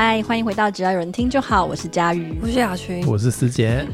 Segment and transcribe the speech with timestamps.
[0.00, 3.84] 嗨，欢迎回到只要有人听就好，我是佳瑜，我是雅群，我是思杰。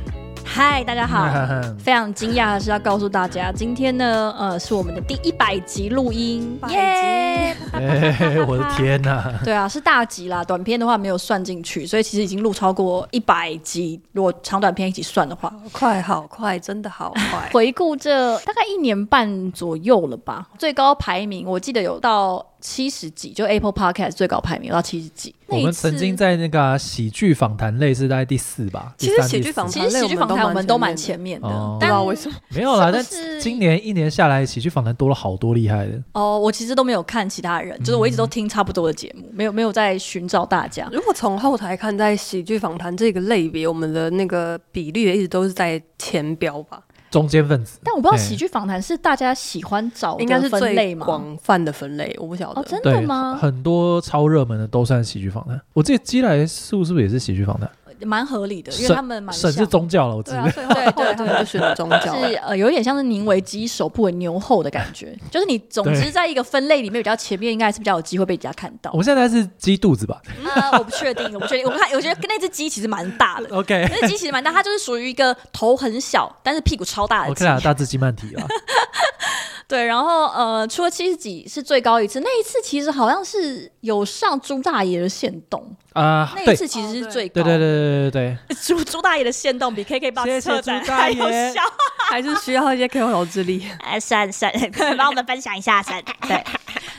[0.45, 1.27] 嗨，大家好！
[1.81, 7.57] 非常惊讶的是要告诉大家，今天呢，呃，是我们的第一百集录音，耶！
[8.47, 9.33] 我的天哪！
[9.43, 13.99] 对啊，是大集啦，短片的话没有算进去，所以其实已经录超过一百集。
[14.13, 17.49] 如果长短片一起算的话，好快，好快，真的好快！
[17.51, 22.45] 回顾这大概一年半左右了吧，最高排名我记得有到。
[22.65, 25.35] 七十几，就 Apple Podcast 最高排名到七十几。
[25.49, 28.95] 我们曾经在那个喜剧访谈类是在第四吧。
[28.97, 31.47] 其实喜剧访谈，其实喜剧访谈我们都蛮前面的。
[31.47, 32.35] 不知道为什么？
[32.49, 33.05] 没有啦，但
[33.39, 36.03] 今年一年下来，喜剧访谈多了好多厉害的。
[36.15, 40.89] 哦，我其实都没有看其他人，就是我一直都听差不多的节目，没有没有在寻找大家。
[40.91, 46.81] 如果从后台看，在喜剧访谈这个类别，我们的那个比率一直都是在前标吧。
[47.15, 52.61] 中间分子，但我不知道喜剧访谈是大家喜欢找应该是最广泛的分类，我不晓得。
[52.61, 53.39] 哦，真的吗？
[53.41, 55.61] 很多超热门的都算喜剧访谈。
[55.75, 57.71] 我记得基来素是不是也是喜剧访谈？
[58.01, 60.43] 蛮合理的，因为他们蛮神是宗教了，我知道。
[60.45, 68.91] 对对对，他们就选了宗教，是呃，有一点像是宁为鸡首不为牛后的感觉， 就是你总之在一个分类里面比较前面，应该是比较有机会被人家看到。
[68.93, 70.21] 我们现在是鸡肚子吧？
[70.45, 71.67] 啊，我不确定，我不确定。
[71.67, 73.49] 我看，我觉得跟那只鸡其实蛮大的。
[73.55, 77.45] OK，那只鸡其实蛮大，它就是属于一个头很小，但是屁股超大的鸡。
[77.45, 78.47] OK 啊，大只鸡慢提啊。
[79.67, 87.35] 对，然后呃，除了七十几是最高一次，那一次其实好像是有上朱大爷的线动啊，那一次其实是最高。
[87.35, 91.61] 对对对对对对， 朱朱大爷的线动比 KKBOX 车载还有效，
[92.11, 93.67] 还是需要一些 KOL 之力。
[93.79, 94.53] 哎， 算算，
[94.99, 96.03] 帮我们分享一下算。
[96.29, 96.45] 对，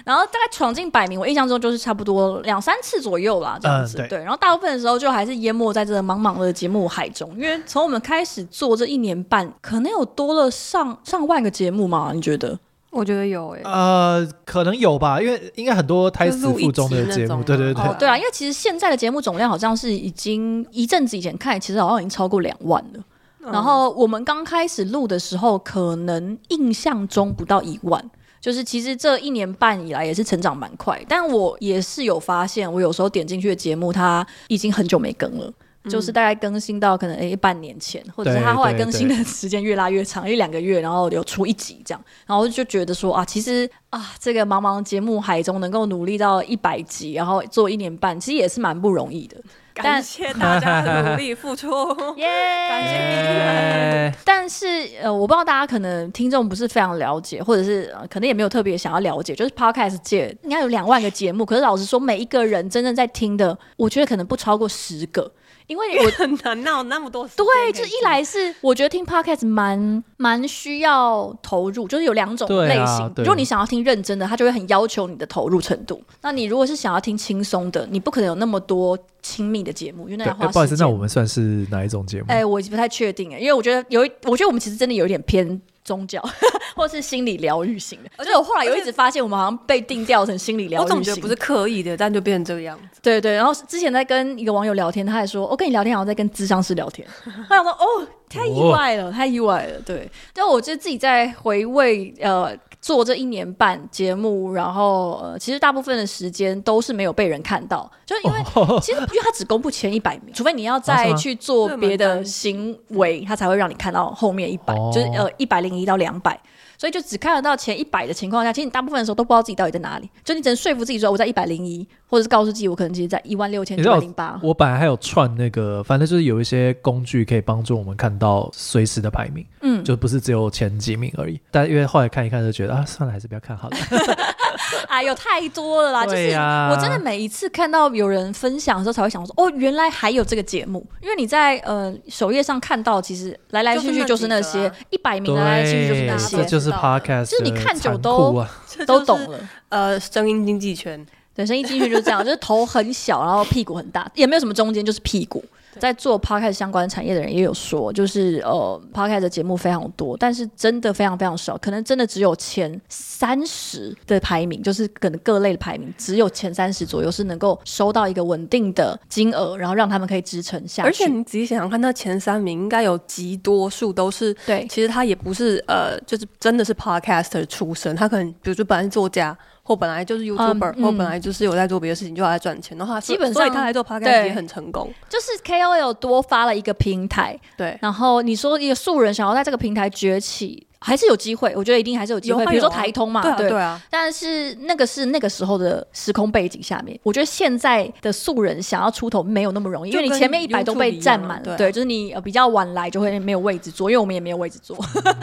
[0.05, 3.97] 然后大概闯进百名，我印象中就是差不多两三次左右啦，这样子。
[4.09, 12.11] 对，然后大部分的时候就还是淹没在这个茫茫的节目海中，因为从我们开始做这一年半，可能有多了上上万个节目嘛？
[12.13, 12.57] 你觉得？
[12.95, 23.03] 我觉得有诶、欸，呃，可能有吧，因为应该很多胎死腹中的节目，对对对，哦，对啊，因为其实现在的节目总量好像是已经一阵子以前看，其实好像已经超过两万了。
[23.41, 28.01] 嗯、然后我们刚开始录的时候，可能印象中不到一万，
[28.39, 31.03] 就是其实这一年半以来也是成长蛮快。
[31.09, 35.51] 但我也是有发现，我有时候点进去的节目，它已经很久没更了。
[35.89, 49.37] 就是大概更新到可能诶半年前，或者是他后来更新的 时间越拉越长，一两个月，然后有出一集这样，然后就觉得说啊，其实啊这个茫茫节目海中能够努力到一百集，然后做一年半，其实也是蛮不容易的。
[49.73, 51.67] 感谢大家的努力付出，
[52.15, 52.25] 耶！
[52.69, 54.13] 感谢你们。
[54.23, 54.65] 但是
[55.01, 65.29] 呃，我不知道大家可能听众不是非常了解，或者是、呃、可能也没有特别想要了解，就是 Podcast 界应该有两万个节目，可是老实说，每一个人真正在听的，我觉得可能不超过十个。
[65.67, 72.83] 因为我很难闹那么多，对，就一来是我觉得听 podcast 蛮蛮需要投入，就是有两种类型。
[72.83, 76.01] 啊、如果你想要听认真的，他就会很要求你的投入程度。
[76.21, 80.47] 那你如果是想要听轻松的，你不可能有那么多亲密的节目，因为那要花。
[80.47, 82.25] 不好意思，那我们算是哪一种节目？
[82.29, 85.61] 哎、欸，我不太确定哎，因为我觉得有一，我觉得我们其实真的有一点偏。
[85.85, 86.21] 宗教，
[86.75, 90.89] 或是心理疗愈型的，而且我后来有一直发现，我们好像被定调成心理疗愈型。
[90.89, 92.99] 我总觉得不是刻意的，但就变成这个样子。
[93.03, 97.07] 对对，然后之前在跟一个网友聊天，他还说：“我跟你聊天，好像在跟智商师聊天。
[97.47, 102.57] ”他想说：“哦，太意外了，太意外了。”对，但我就自己在回味，呃。
[102.85, 108.39] 做这一年半节目，然后呃，其实大部分的时间都是没有被人看到，就是因为
[108.79, 116.39] 其实因为他只公布前一百名，除非你要再去做别的行为，他才会让你看到后面一百，就是呃一百零一到两百。
[116.85, 124.39] 所以就只看得到前一百的情况下，其实你大部分的时候都不知道自己到底在哪里，就你只能说服自己说我在一百零一，或者是告诉自己我可能其实在一万六千九百零八。
[124.43, 131.41] 我本来还有串那个，反正就是有一些工具可以帮助我们看到随时的排名，嗯，就不是只有前几名而已。
[131.49, 133.77] 但因为后来看一看就觉得啊，算了，还是不要看好了。
[134.87, 136.05] 哎呦，太多了啦！
[136.05, 140.85] 就是我真的每一次看到有人分享的时候，才会想说哦，原来还有这个节目。
[141.01, 148.45] 因为你在呃首页上看到，其实来来去去就是那些一百名来来去去就是那些，这就是 Podcast，就是你看久都
[148.85, 149.39] 都懂了。
[149.69, 151.05] 呃，声音经济圈，
[151.35, 155.43] 对，声音进去就是这样，就是头很小，然后屁股很大，也没有什么中间，就是屁股。
[155.77, 170.87] 在做 podcast 相关产业的人也有说，就是呃 podcast 的节目非常多，但是真的非常非常少，可能真的只有前三十的排名，就是可能各类的排名只有前三十左右是能够收到一个稳定的金额，然后让他们可以支撑下去。
[170.87, 179.37] 而且你仔细想想看，那前三名应该有极多数都是对，其实他也不是呃，就是真的是 podcaster 出身，他可能比如说本来是作家。
[179.67, 184.93] 或本来就是 YouTuber，、嗯、或本来就是有在做别的事情，就要来赚钱的话，基本上所以他来做 Podcast 也很成功。
[185.09, 190.67] 就是 KOL 多发了一个平台，对，然后你说一个素人想要在这个平台崛起。
[190.79, 192.45] 还是有机会，我觉得一定还是有机会。
[192.47, 193.81] 比如说台通嘛，对啊，对，啊。
[193.89, 201.57] 但是那个是那个时候的时空背景下面，我觉得现在的素人想要出头没有那么容易，因为你前面一百都被占满了。
[201.57, 204.77] 对，就是你比较晚来就会没有位置坐，因为我们也没有位置坐。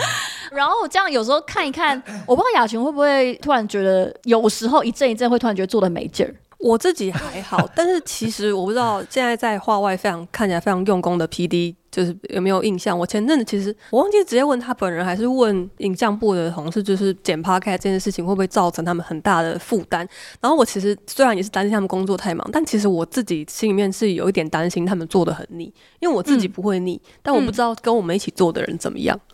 [0.50, 6.34] 然后这样有时候看一看， 我不知道雅群会不会突然觉得，有时候一阵一阵会突然觉得做的没劲儿。
[6.58, 12.98] 我自己还好，但是其实我不知道现在在画外非常看起来非常用功的 PD，就是有没有印象？
[12.98, 20.08] 我前阵子其实我忘记直接问他本人，还是问影像部的同事，就是剪 Podcast 这件事情会不会造成他们很大的负担？
[20.40, 25.64] 然后我其实虽然也是担心他们工作太忙，但其实我自己心里面是有一点担心他们做的很腻，
[26.00, 29.20] 因为我自己不会腻，嗯、但我不知道跟我们一起做的人怎么样。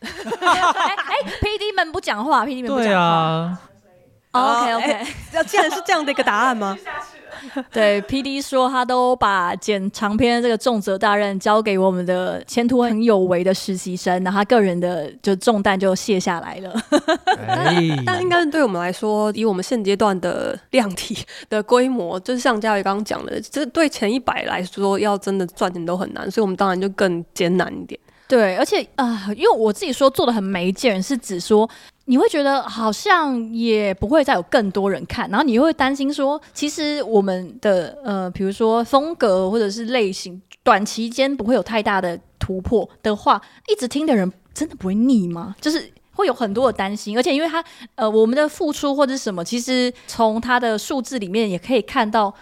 [0.00, 2.84] 哎哎，PD 们不讲话，PD 们不讲话。
[2.84, 3.60] 对啊
[4.32, 6.76] OK OK，要既然是这样的一个答案吗？
[7.72, 16.74] 对，PD 说他都把剪长篇这个重责大任交给我们的前途很有为的实习生，那他个人的就重担就卸下来了。
[17.36, 17.74] 但
[18.06, 21.16] 但应该是对我们来说，以我们现阶段的量体
[21.48, 27.98] 的规模，就是像嘉伟刚刚讲的，这对前一百来说，要真的赚钱都很难，所以我们当然就更艰难一点。
[28.26, 31.68] 对，而且啊、呃，因为我自己说做的很没劲，是指说
[32.06, 45.56] 你会觉得好像也不会再有更多人看，然后你又会担心说，其实我们的呃，比如说风格或者是类型，短期间不会有太大的突破的话，一直听的人真的不会腻吗？
[45.60, 47.64] 就是会有很多的担心，而且因为他
[47.94, 52.34] 呃，我们的付出或者什么，其实从他的数字里面也可以看到。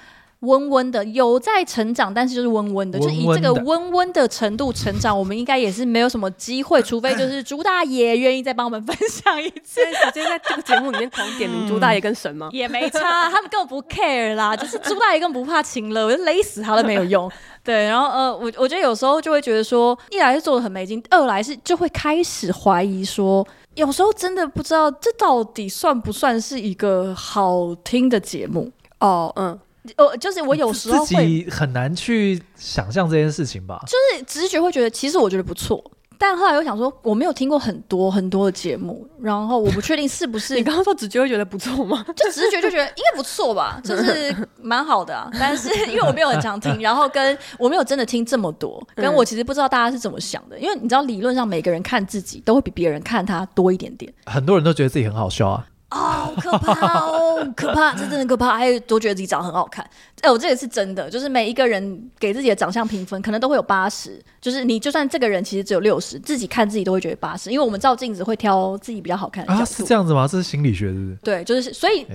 [0.43, 9.81] 温温的有在成长，但是就是温温的，温温的，就以这个温温的程度成长，我们应该也是没有什么机会，除非就是朱大爷愿意再帮我们分享一次。
[10.05, 12.49] 直接在这个节目里面狂点名朱大爷跟神吗？
[12.53, 17.31] 也没差，他们根本不 care 啦，就是朱大爷根本不怕情了，我就勒死他都没有用。
[17.63, 23.47] 对，然后呃，我我觉得有时候就会觉得说，一来是做的很没劲，二来是就会开始怀疑说，
[23.77, 29.57] 有时候真的不知道这到底算不算是一个好听的节目哦，嗯。
[29.97, 35.83] 呃，就是我有时候自己很难去想象这件事情吧，就是直觉会觉得，其实我觉得不错，
[36.17, 42.05] 但后来又想说，我没有听过很多很多的节目，然后我不确定是不是 你刚刚说直觉会觉得不错吗？
[42.15, 45.29] 就直觉就觉得应该不错吧，就是蛮好的啊。
[45.33, 55.67] 但是 因为我没有很常听，然后跟我没有真的听这么多，跟我其实不知道大家是怎么想的，因为你知道理论上每个人看自己都会比别人看他多一点点，很多人都觉得自己很好笑啊。
[55.93, 58.57] 哦，可怕哦，可怕，这真的可怕。
[58.57, 59.85] 还有都觉得自己长得很好看。
[60.23, 64.23] 哎，我这也是真的，就是每一个人给自己的长相评分，可能都会有八十。
[64.41, 69.53] 就是你就算这个人其实只有六十，自己看自己都会觉得八十，因为我们照镜子会挑自己比较好看的。
[69.53, 70.27] 啊，是这样子吗？
[70.27, 71.17] 这是心理学，是不是？
[71.23, 72.07] 对，就是所以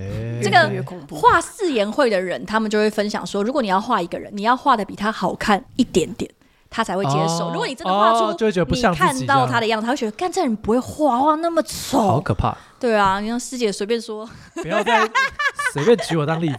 [0.42, 0.70] 这个
[1.10, 6.30] 画四言会的人，他们就会分享说，如果你要画一个人，你要画的比他好看一点点。
[6.70, 7.50] 他才会接受。
[7.50, 12.56] 如果你真的画出你看到他的样子，他会觉得，干这人不会画画那么丑，好可怕。
[12.78, 15.08] 对啊，你让师姐随便说，不要再
[15.72, 16.58] 随便举我当例子。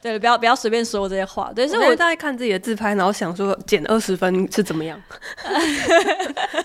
[0.00, 1.50] 对，不要不要随便说我这些话。
[1.56, 5.00] 对，所以我在看自己的自拍，然后想说减二十分是怎么样。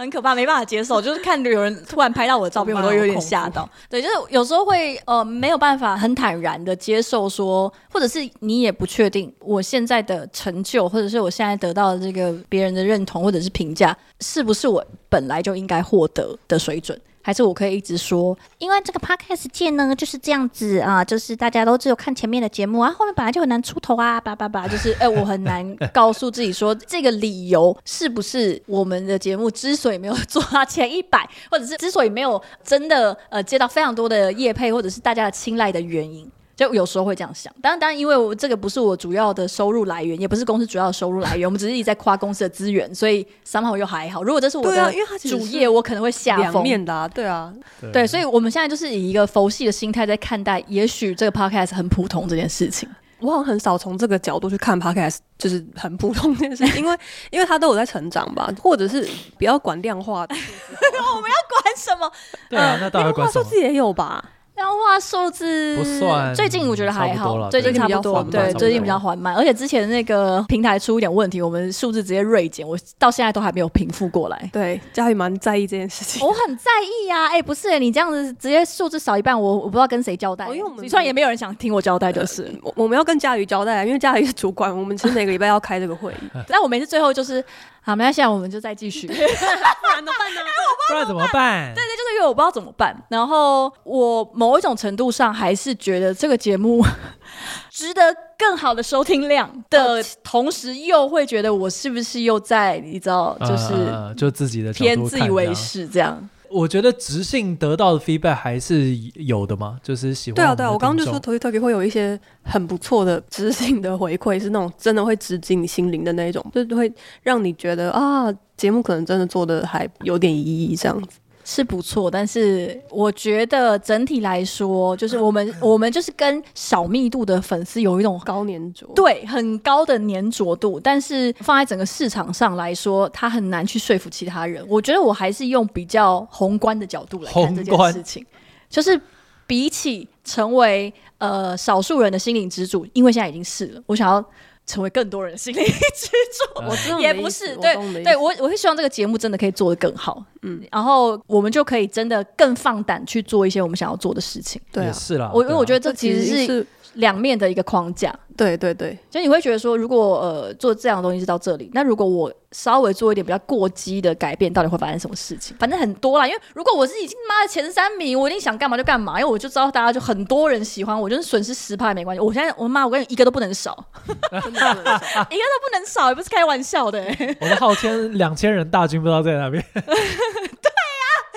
[0.00, 3.68] 很可怕，没办法接受，就是看着有人突然拍到我的照片，我都有点吓到。
[3.90, 16.98] 对，就是有时候会呃没有办法很坦然的接受说，或者是你也不确定我现在的成就，或者是我现在得到的这个别人的认同或者是评价，是不是我本来就应该获得的水准。
[17.22, 36.30] 还是我可以一直说，因为这个 podcast 界呢就是这样子啊，就是大家都只有看前面的节目啊，后面本来就很难出头啊，叭叭叭，就是哎、我很难告诉自己说这个理由是不是我们的节目之所以没有做到前一百，或者是之所以没有真的呃接到非常多的业配，或者是大家的青睐的原因。
[36.60, 44.22] 就有时候会这样想，当然，当然，因为我这个不是我主要的收入来源，也不是公司主要的收入来源，我们只是一直在夸公司的资源，所以三号又还好。
[44.22, 46.52] 如果这是我的主业，我可能会下风。
[46.52, 47.50] 两面的啊，对啊，
[47.94, 52.86] 对，所以我们现在就是以一个佛系的心态在看待，也许这个 podcast 很普通这件事情。
[53.20, 56.98] 我好像很少从这个角度去看 podcast，就是很普通这件事情，因为
[57.30, 60.34] 因为他都有在成长吧，或者是不要管量化的。
[60.36, 62.12] 我们要管什么？
[62.50, 64.22] 对啊，那当然管数字也有吧。
[64.60, 74.50] 量化数字不算，最近我觉得还好，最近差不多，对，最近比较缓慢，而且之前那个平台出一点问题，我们数字直接锐减，我到现在都还没有平复过来。
[74.52, 87.42] 对，佳宇蛮在意这件事情，我很在意呀，哎，不是你这样子直接数字少一半，我我不知道跟谁交代，因为我们虽然也没有人想听我交代，就是我我们要跟佳宇交代，因为佳宇是主管，我们其实每个礼拜要开这个会议， 但我每次最后就是
[87.82, 89.06] 好，没关系，我们就再继续。
[89.10, 90.40] 不然怎么办呢？
[90.88, 91.72] 不然怎么办？
[91.74, 92.96] 对对，就是因为我不知道怎么办。
[93.08, 96.84] 然后我某一种程度上还是觉得这个节目
[97.70, 106.28] 值得更好的收听量的同时，又会觉得我是不是又在你知道，就是、呃、就自己的偏自以为是这样。
[106.50, 110.34] 我觉得直性得到的 feedback 还是有的嘛，就是喜欢。
[110.36, 116.92] 对啊，对啊，我刚刚就说 Toki 会有一些很不错的直性的回馈，是那种真的会直击你心灵的那一种，就是会
[117.22, 121.18] 让你觉得啊，节目可能真的做的还有点意义这样子。
[121.52, 130.78] 是不错，但是我觉得整体来说，就是我们 我们就是跟小密度的粉丝有一种高粘着，对，很高的粘着度。
[130.78, 134.64] 但是放在整个市场上来说，它很难去说服其他人。
[134.68, 138.24] 我觉得我还是用比较宏观的角度来看这件事情，
[138.68, 139.00] 就是
[139.44, 144.24] 比起成为呃少数人的心灵支柱，因为现在已经是了，我想要。
[144.70, 146.62] 成为更多人心灵支柱，
[146.94, 147.74] 我也不是对
[148.04, 156.66] 对，我我会希望这个节目真的可以做得更好，嗯，然后我们就可以真的更放胆去做一些我们想要做的事情，对啊，是啦，我因为我觉得这其实是。
[156.94, 165.56] 两面的一个框架，对对对，就你会觉得说，如果呃做这样的东西是到这里，那如果我稍微做一点比较过激的改变，到底会发生什么事情？
[165.58, 172.20] 反正很多啦，因为如果我是已经妈的前三名，我一定想干嘛就干嘛，因为我就知道大家就很多人喜欢我，就是损失十趴也没关系。
[172.20, 177.36] 我现在我妈，我跟你一个都 不能少，一个都不能少，也不是开玩笑的、欸。
[177.40, 179.64] 我的号称两千人大军不知道在哪边。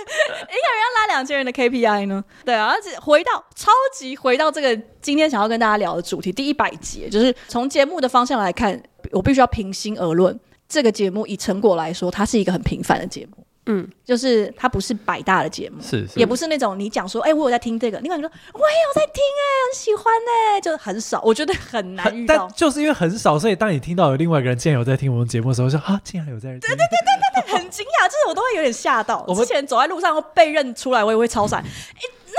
[0.01, 2.23] 一个人要拉两千人的 KPI 呢？
[2.43, 8.81] 对啊，而且回到超级回到这个今天想要跟大家聊的主题，第一百集，就是从节目的方向来看，
[9.11, 13.45] 我必须要平心而论，这个节目以成果来说，它是一个很平凡的节目。
[13.65, 22.37] 嗯，就是它不是百大的节目，是，是，也不是那种你讲说，哎、欸，我有在听这个，另外你说我也有在听、欸，哎，很喜欢、欸，哎，就很少，我觉得很难遇到。
[22.37, 29.23] 但就是因为很少，所以当你听到有另外一个人竟然有在听我们节目的时候，说啊，竟然有在听，对对对对对对，很惊讶，就是我都会有点吓到。
[29.27, 31.63] 我之前走在路上被认出来，我也会超闪。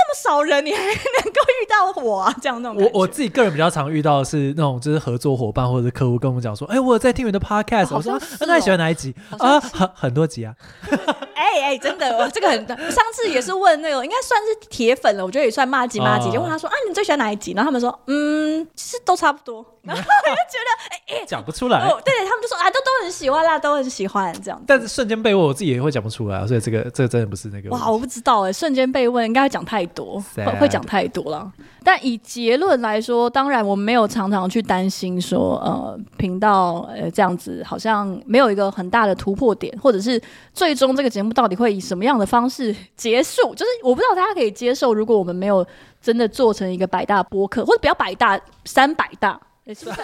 [0.07, 2.35] 那么少人，你还能够遇到我啊？
[2.41, 9.59] 这样那种我我自己个人比较常遇到的是那种，就是合作伙伴或者是客户跟我们讲说，哎、欸，我有在听你的 podcast，、哦、我说，那你、哦、喜欢哪一集啊？
[9.59, 10.53] 很很多集啊。
[11.33, 12.67] 哎哎、真的，我这个很。
[12.67, 17.53] 上次也是问那个，应该算是铁粉了，我觉得也算骂几骂几，就问他说啊，你最喜欢哪一集？
[17.53, 19.65] 然后他们说，嗯，其实都差不多。
[19.87, 21.77] 然后我 就觉得，哎、欸，讲不出来。
[21.79, 24.61] 哦、对对，他们就说啊，都都很喜欢啦，都很喜欢这样。
[24.65, 27.69] 但是瞬间被问，我自己也会讲不出来，所以这个这个真的不是那个。
[27.69, 31.51] 哇，我不知道哎，瞬间被问应该会讲太多，会会讲太多了。
[31.83, 40.19] 但以结论来说，当然我们没有常常去担心说，呃，频道呃这样子好像没有一个很大的突破点，或者是
[40.53, 43.53] 最终这个节目到底会以什么样的方式结束？
[43.53, 45.65] 就是我不知道大家可以接受，如果我们没有
[46.01, 49.39] 真的做成一个百大播客，或者不要百大，三百大。
[49.73, 49.95] 三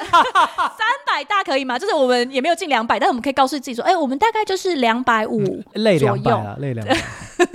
[1.06, 1.78] 百大可以吗？
[1.78, 5.54] 就是我们也没有进两百，但是我们可以告诉自己说，哎、欸，我们大概就是两百五左
[5.84, 6.98] 右，两百啊，累两百。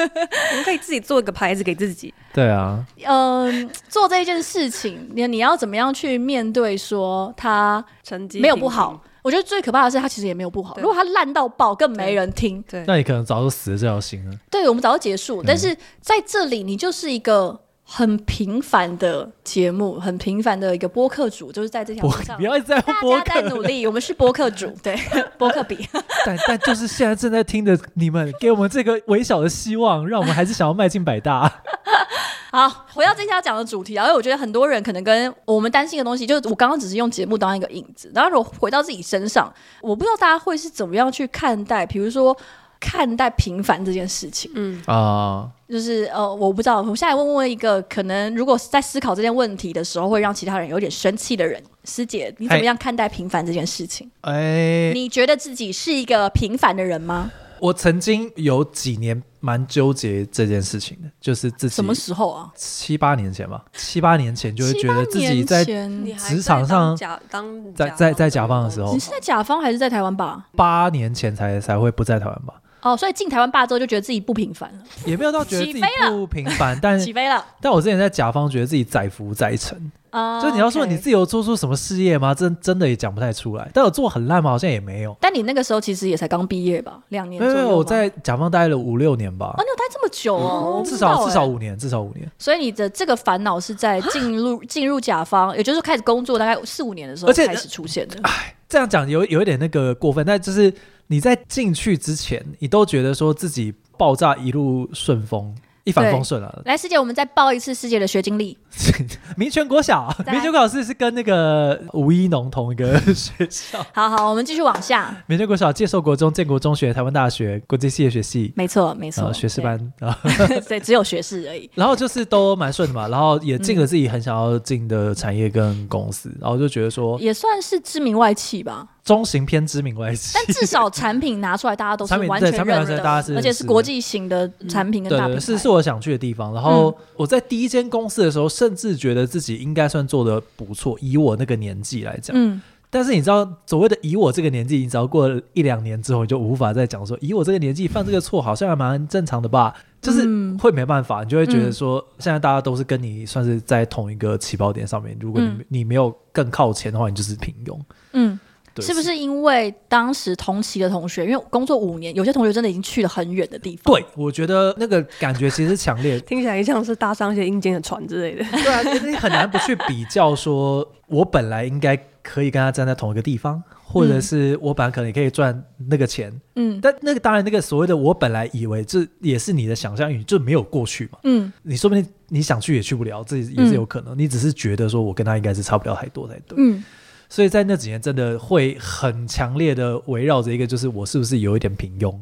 [0.52, 2.14] 我们可以自己做一个牌子给自己。
[2.32, 6.76] 对啊，嗯，做这一件事情，你你要怎么样去面对？
[6.76, 10.76] 说他成绩没有不好，我觉得最可怕的是他其实也没有不好。
[10.78, 12.62] 如果他烂到爆，更没人听。
[12.70, 14.36] 对，那你可能早就死了这条心了。
[14.48, 15.42] 对，我们早就结束。
[15.44, 17.60] 但是在这里，你就是一个。
[17.88, 24.98] 很平凡的节目，很平凡的一个播客主，就是在这条路上，不要在播客，大家在努力，我们是播客主， 对，
[25.38, 25.88] 播客比，
[26.24, 31.62] 但但就是现在正在听的你们，给我们这个微小的希望，让我们还是想要迈进百大。
[32.50, 42.36] 好，回到今天要讲的主题，因为我觉得很多人可能跟我们担心的东西，就是我刚刚只是用节目当一个影子，然后如果回到自己身上，我不知道大家会是怎么样去看待，比如说。
[42.78, 54.10] 看待平凡这件事情，嗯啊，就是呃，我不知道，我现在问问一个可能，如果在思考这件问题的时候，会让其他人有点生气的人，师姐，你怎么样看待平凡这件事情？
[54.22, 57.30] 哎，你觉得自己是一个平凡的人吗？
[57.58, 62.52] 我曾经有几年蛮纠结这件事情的，就是自己什么时候啊？
[62.54, 70.46] 七八年前吧，七八年前就会觉得自己在职场上甲当在在在甲方的时候，你是在甲方还是在台湾吧？
[70.54, 72.60] 八年前才才会不在台湾吧？
[72.82, 77.44] 哦，所以进台湾霸之后就觉得自己不平凡了，也没有到觉得自己不平凡，但 起飞了。
[77.60, 82.34] 但我之前在甲方觉得自己载浮载沉啊，就你要说你自己有做出什么事业吗？
[82.34, 83.68] 真真的也讲不太出来。
[83.74, 84.50] 但我做很烂吗？
[84.50, 85.16] 好像也没有。
[85.20, 87.54] 但你那个时候其实也才刚毕业吧，两年左右。
[87.56, 89.46] 没有，我在甲方待了五六年吧。
[89.46, 90.82] 啊，你有待这么久哦？
[90.84, 92.30] 至少至少五年，至少五年。
[92.38, 98.16] 所以你的这个烦恼是在进入 进入甲方，也就是开始工作大概四五年的时候开始出现的。
[98.22, 100.72] 哎，这样讲有有一点那个过分，但就是。
[101.08, 105.54] 你在进去之前，你都觉得说自己爆炸一路顺风，
[105.86, 106.62] 一帆风顺了。
[106.64, 108.58] 来，师姐，我们再报一次师姐的学经历。
[109.38, 113.78] 民权国小，民权国小是是跟那个吴一农同一个学校。
[113.94, 115.16] 好好，我们继续往下。
[115.26, 120.18] 民权国小、介寿国中、建国中学、台湾大学国际系的学系，没错没错，学士班啊，
[120.68, 121.70] 对，只有学士而已。
[121.74, 128.88] 然后就是都蛮顺的嘛，然后也进了自己很想要进的产业跟公司，然后就觉得说也算是知名外企吧。
[129.06, 133.02] 中型偏知名外企，但至少产品拿出来，大家都是 完全认的，
[133.36, 135.40] 而且是国际型的产品跟大品牌。
[135.40, 136.52] 对，是是我想去的地方。
[136.52, 142.36] 然后我在第一间公司的时候，甚至觉得自己应该算做的不错，以我那个年纪来讲。
[142.36, 142.60] 嗯。
[142.88, 149.74] 但是你知道，所谓的以我这个年纪，你只要过了一两年之后，你就无法再讲说，以我这个年纪犯这个错，好像还蛮正常的吧？
[150.00, 150.22] 就是
[150.58, 155.16] 会没办法，你就会觉得说，现在大家都是跟你算是在同一个起跑点上面。
[155.20, 157.78] 如果你你没有更靠前的话，你就是平庸。
[158.12, 158.38] 嗯。
[158.82, 163.94] 是不是因为当时同期的同学，因为工作五年，有些同学真的已经去了很远的地方。
[163.94, 168.44] 对，我觉得那个感觉其实是强烈， 听起来像是搭上一些阴间的船之类的。
[168.50, 176.32] 对啊，你很难不去比较，说我本来应该可以跟他站在同一个地方，或者是我本来可能也可以赚那个钱。
[176.56, 181.18] 嗯，但那个当然，那个所谓的我本来以为这也是你的想象，你就没有过去嘛。
[181.24, 184.14] 嗯，你说不定你想去也去不了，这也是有可能。
[184.16, 186.56] 嗯，你只是觉得说我跟他应该是差不了太多才对。
[186.58, 186.84] 嗯。
[187.28, 192.12] 所以在那几年，真的会很强烈的围绕着一个，就是我是不是有一点平庸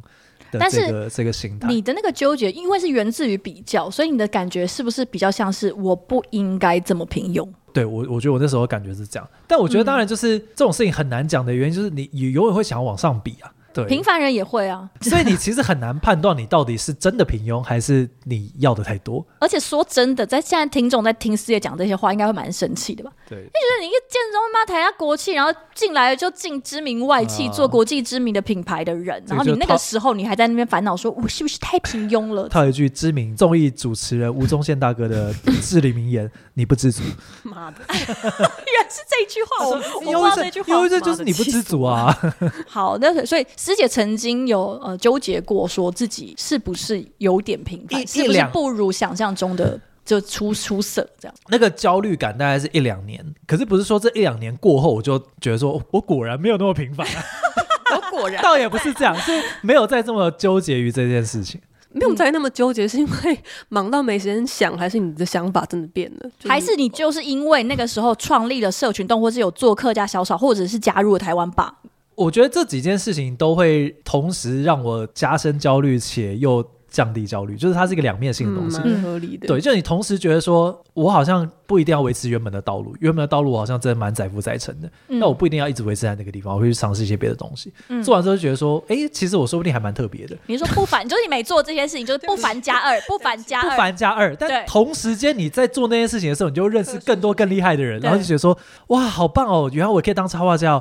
[0.51, 1.69] 的这个但是这个心态。
[1.69, 7.49] 你的那个纠结，因为是源自于比较，所以你的感觉是不是比较像是我不应该这么平庸？
[7.73, 9.29] 对我，我觉得我那时候感觉是这样。
[9.47, 13.53] 但我觉得当然就是这种事情很难讲的原因，就是你你永远会想要往上比啊。
[13.75, 19.27] 对，平凡人也会啊，所以你其实很难判断你到底是真的平庸，还是你要的太多。
[19.41, 23.11] 而且说真的，在现在听众在听师爷讲这些话，应该会蛮生气的吧？
[23.29, 32.49] 对，就觉得你一个建中妈台下国企，然后进来就进知名外企，做国际知名的品牌的人，然后你那个时候你还在那边烦恼说，我是不是太平庸了？
[32.49, 37.03] 套一句知名综艺主持人吴宗宪大哥的至理名言：你不知足。
[37.43, 42.17] 妈的， 原来是这句话，我我不知道这句话，因为这就是你不知足啊。
[42.69, 44.35] 好，那所以师姐曾经。
[44.47, 51.35] 有呃纠结过，说自己是不是有点平凡，是不是不如想象中的就出出色这样？
[51.49, 57.25] 那个焦虑感大概是一两年，可是不是说这一两年过后我就觉得说我果然没有那么平凡啊，
[57.97, 61.59] 我果然 倒也不是这样，是没有再这么纠结于这件事情，
[61.93, 63.39] 没有再那么纠结，是因为
[63.71, 66.31] 忙到没时间想，还是你的想法真的变了？
[66.45, 71.75] 还是你就是因为那个时候创立了社群动，或是有做客家小炒，或者是加入了台湾吧？
[72.15, 79.49] 我觉得这几件事情都会同时让我加深焦虑，且又降低焦虑，就是它是一个两面性的东西，蛮合理的。
[79.49, 87.73] 对，就你同时觉得说，我好像不一定要维持原本的道路，原本的道路好像真的蛮载浮载沉的，那、嗯、我不一定要一直维持在那个地方，我会去尝试一些别的东西。
[87.89, 90.37] 嗯、做完之后就觉得说，哎，其实我说不定还蛮特别的。
[90.47, 94.37] 你说不凡，就是你每做这些事情，就是不凡 加二，不凡加二，不凡加二。
[94.37, 98.57] 但同时间你在做那件事情的时候，你就认识更多更厉害的人，然后就觉得说，
[98.89, 99.69] 哇，好棒哦！
[99.73, 100.81] 原来我可以当插画家。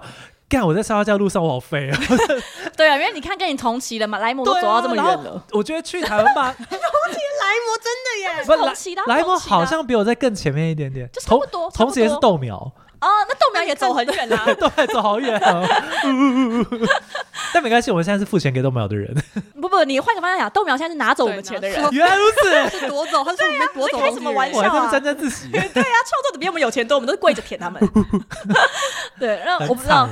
[0.54, 0.66] 干！
[0.66, 2.00] 我在插画家路上，我好废啊！
[2.78, 5.44] 对啊，因为你看跟你同期的嘛，莱姆都走到这么远了。
[5.52, 11.70] 我觉得去台湾吧， 同期莱姆真的耶，不同期的莱姆好像比我在更前面一点点，就差不多。
[11.72, 12.72] 同时也是豆苗
[13.04, 15.62] 哦，那豆苗也走很远啊， 都还走好远啊。
[17.54, 19.13] 但没关系，我们现在是付钱给豆苗的人。
[19.60, 21.86] 不不，你换个方向想，豆苗现在是拿走我们钱的人。
[21.92, 24.00] 原来如此， 是夺走，他是被夺走。
[24.00, 25.50] 开什么玩笑沾沾自喜。
[25.52, 25.84] 对啊，创
[26.24, 27.82] 作者比我们有钱多，我们都是跪着舔他们。
[29.20, 30.08] 对，那我不知道。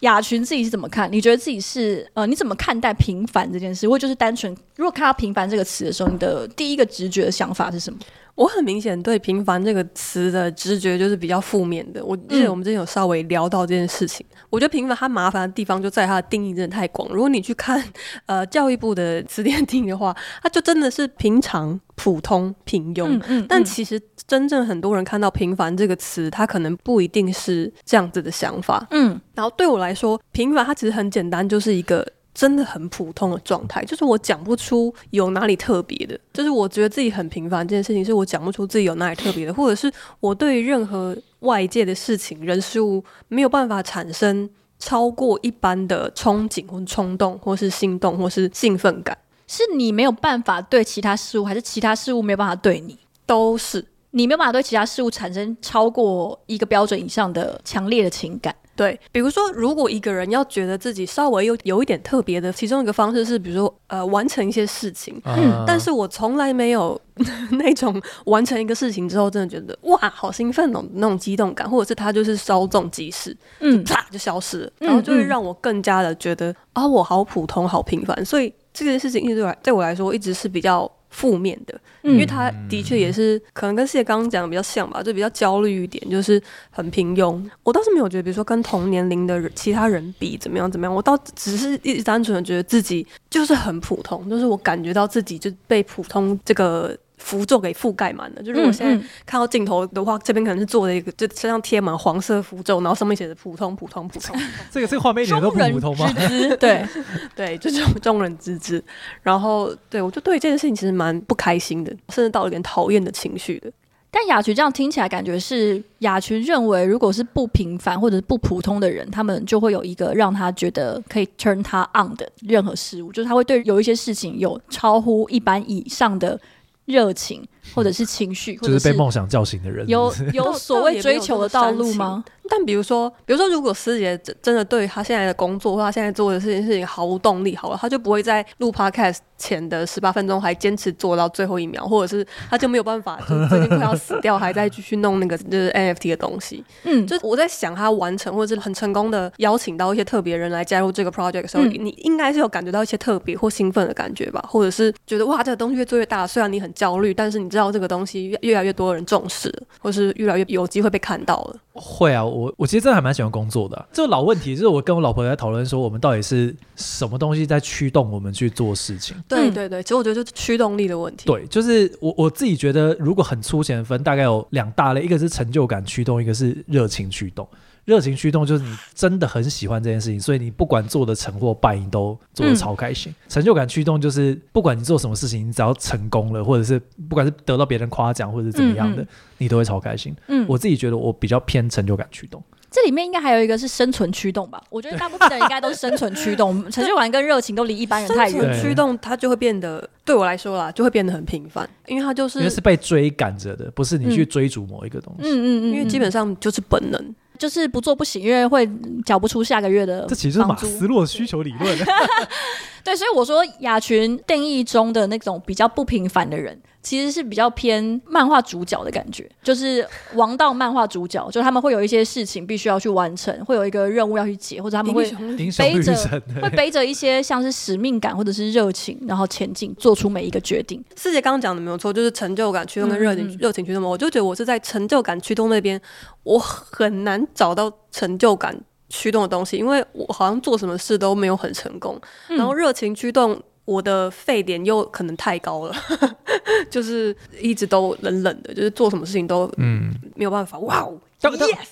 [0.00, 1.10] 雅群自己是怎么看？
[1.10, 3.88] 你觉得自己是呃，你怎么看待平凡这件事？
[3.88, 7.98] 或就是单纯，如果看到“平凡”这个词的时候，你的第一个直觉的想法是什么？
[8.38, 12.04] 我很明显对“平凡”这个词的直觉就是比较负面的。
[12.04, 14.24] 我记得我们之前有稍微聊到这件事情。
[14.30, 17.08] 嗯、我觉得“平凡”它麻烦的地方就在它的定义真的太广。
[17.08, 17.82] 如果你去看
[18.26, 23.08] 呃教育部的词典定义的话，它就真的是平常、普通、平庸。
[23.08, 28.86] 嗯嗯嗯、但其实真正很多人看到“平凡”这个词，它可能不一定是这样子的想法。
[28.92, 32.06] 嗯，然后对我来说，“平凡”它其实很简单，就是一个。
[32.38, 44.48] 真的很普通的状态，就是我讲不出有哪里特别的，就是我觉得自己很平凡这件事情，是我讲不出自己有哪里特别的，或者是我对任何外界的事情、人事物没有办法产生
[44.78, 49.18] 超过一般的憧憬或冲动，或是心动，或是兴奋感。
[49.48, 52.96] 是你没有办法对其他事物，还是其他事物没有办法对你？
[53.26, 58.54] 都是你没有办法对其他事物产生超过一个标准以上的强烈的情感。
[58.78, 65.20] 对，比如说，如果一个人要觉得自己稍微有有一点特别的，其中一个方式是，比如说，呃，完成一些事情。
[65.24, 66.98] 嗯，但是我从来没有
[67.58, 78.24] 那种完成一个事情之后，真的觉得哇，好兴奋哦，那种激动感，或者是他就是稍纵即逝，嗯，啪就消失了，然后就会让我更加的觉得啊，我好普通，好平凡。
[78.24, 86.40] 所以这件事情一直对我来说一直是比较负面的，因为他的确也是可能跟世界刚刚讲的比较像吧，就比较焦虑一点，就是
[86.70, 87.42] 很平庸。
[87.62, 96.96] 我倒是没有觉得，比如说跟同年龄的人其他人比怎么样怎么样，我倒只是一直单纯的觉得自己就是很普通，就是我感觉到自己就被普通这个。
[97.18, 104.34] 符咒给覆盖满了，就如果现在看到镜头的话，这边可能是做了一个，就身上贴满黄色符咒，然后上面写着“普通普通普通”。
[104.70, 106.10] 这个这个画面一点都不普通吗？
[106.58, 106.86] 对
[107.34, 108.82] 对，就这种众人之之。
[109.22, 113.70] 然后对我就对这件事情其实蛮不开心的，甚至到了有点讨厌的情绪的。
[114.10, 126.40] 但雅群这样听起来，感觉是雅群认为，如果是不平凡或者是不普通的人，他们就会有一个让他觉得可以 turn 他 on 的任何事物，就是他会对有一些事情有超乎一般以上的。
[126.88, 132.24] 热情，或者是情绪，就是被梦想叫醒的人，有有所谓追求的道路吗？
[132.50, 146.64] 但比如说，比如说，如果师姐真真的对她现在的工作或她现在做的事情事情毫无动力，好了，她就不会在录 podcast 前的十八分钟还坚持做到最后一秒，或者是她就没有办法，就最近快要死掉，还在继续弄那个就是 NFT 的东西。
[146.84, 161.56] 嗯，就我在想他完成或者是很成功的邀请到一些特别人来加入这个 project 的时候，嗯、你应该是有感觉到一些特别或兴奋的感觉吧，或者是觉得哇，这个东西越做越大，虽然你很焦虑，但是你知道这个东西越越来越多人重视，或是越来越有机会被看到了。
[161.72, 163.86] 会啊，我我其实真的还蛮喜欢工作的啊。
[163.92, 169.16] 这个老问题就是我跟我老婆在讨论说，我们到底是什么东西在驱动我们去做事情？
[169.28, 171.26] 对对对，其实我觉得就是驱动力的问题。
[171.26, 177.46] 对，就是我我自己觉得，如果很粗浅分，大概有两大类，一个是成就感驱动，一个是热情驱动。
[177.88, 183.10] 热情驱动就是你真的很喜欢这件事情，所以你不管做的成或败，你都做的超开心。
[183.10, 190.14] 嗯、成就感驱动就是不管你做什么事情，你只要成功了，或者是不管是得到别人夸奖或者怎么样的，嗯嗯你都会超开心。
[190.26, 192.42] 嗯，我自己觉得我比较偏成就感驱动。
[192.70, 194.62] 这里面应该还有一个是生存驱动吧？
[194.68, 198.38] 我觉得大部分的人应该都是生存驱动， 成就感跟热情都离一般人太远。
[198.38, 205.22] 生存驱动它就会变得，对我来说啦，就会变得很平凡，因为它就是因为是被追赶着的，不是你去追逐某一个东西。
[205.22, 207.14] 嗯嗯嗯，因为基本上就是本能。
[207.38, 208.68] 就是不做不行，因为会
[209.04, 210.04] 缴不出下个月的。
[210.08, 211.78] 这其实是马斯洛需求理论。
[212.84, 225.10] 对，所以我说雅群定义中的那种比较不平凡的人，其实是比较偏漫画主角的感觉，就是王道漫画主角，就他们会有一些事情必须要去完成，会有一个任务要去解，或者他们会
[225.58, 225.94] 背着
[226.40, 230.82] 会背着一些像是使命感或者是热情，然后前进，做出每一个决定。
[230.96, 233.88] 四姐刚刚讲的没有错，就是成就感驱动跟热情热情驱动嘛。
[233.88, 235.80] 我就觉得我是在成就感驱动那边，
[236.22, 238.58] 我很难找到成就感。
[238.88, 245.74] 驱动的东西，因为我好像做什么事都没有很成功，嗯、然后热情驱动我的沸点又可能太高了，
[246.70, 250.58] 就是一直都冷冷的，就是做什么事情都嗯没有办法。
[250.58, 250.98] 嗯、哇哦！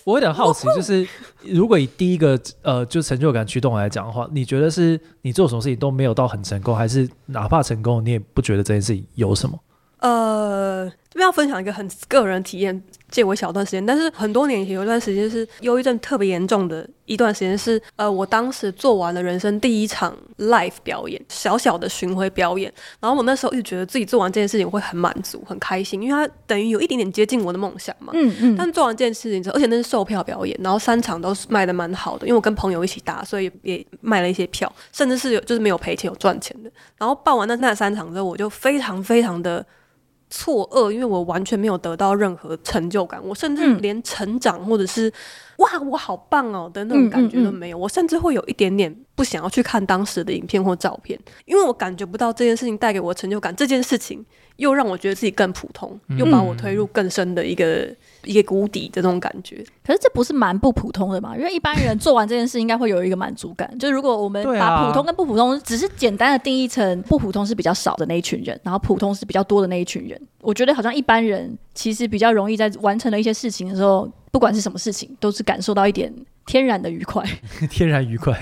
[0.05, 1.07] 我有点好奇，就是
[1.45, 9.57] 如果以第一个呃就成就感驱动来讲的话，你觉得是你做什么事情都没有到很成功，还是哪怕成功你也不觉得这件事情有什么？
[10.01, 12.83] 呃，这边要分享一个很个人体验。
[13.11, 28.13] 借我一小段时间，但是很多年以前有一段时间是忧郁症特别严重的一段时间，是呃，我当时做完了人生第一场 live 表演，小小的巡回表演，然后我那时候一直觉得自己做完这件事情会很满足、很开心，因为它等于有一点点接近我的梦想嘛。
[28.15, 28.57] 嗯嗯。
[28.57, 36.71] 但做完这件事情之后，而且那是售票表演，然后三场都是卖的蛮好的，因为我跟朋友一起打，所以也卖了一些票，甚至是有就是没有赔钱有赚钱的。
[36.99, 39.65] 然后办完那那三场之后，我就非常非常的。
[40.29, 45.13] 错愕，因为我完全没有得到任何成就感，我甚至连成长或者是、嗯、
[45.59, 54.25] 哇，我好棒哦的那种感觉都没有，嗯嗯嗯，我甚至会有一点点不想要去看当时的影片或照片，因为我感觉不到这件事情带给我的成就感，这件事情
[54.57, 57.89] 又让我觉得自己更普通，又把我推入更深的一个。
[58.27, 61.37] 一个谷底的这种感觉，可是这不是蛮不普通的嘛？
[61.37, 63.79] 因为一般人做完这件事，应该会有一个满足感。
[63.79, 76.13] 就如果我们把普通跟不普通只是简单的定义成不普通是比较少的那一群人，然后普通是比较多的那一群人，我觉得好像一般人其实比较容易在完成了一些事情的时候，不管是什么事情，都是感受到一点
[76.45, 77.25] 天然的愉快。
[77.71, 78.39] 天然愉快。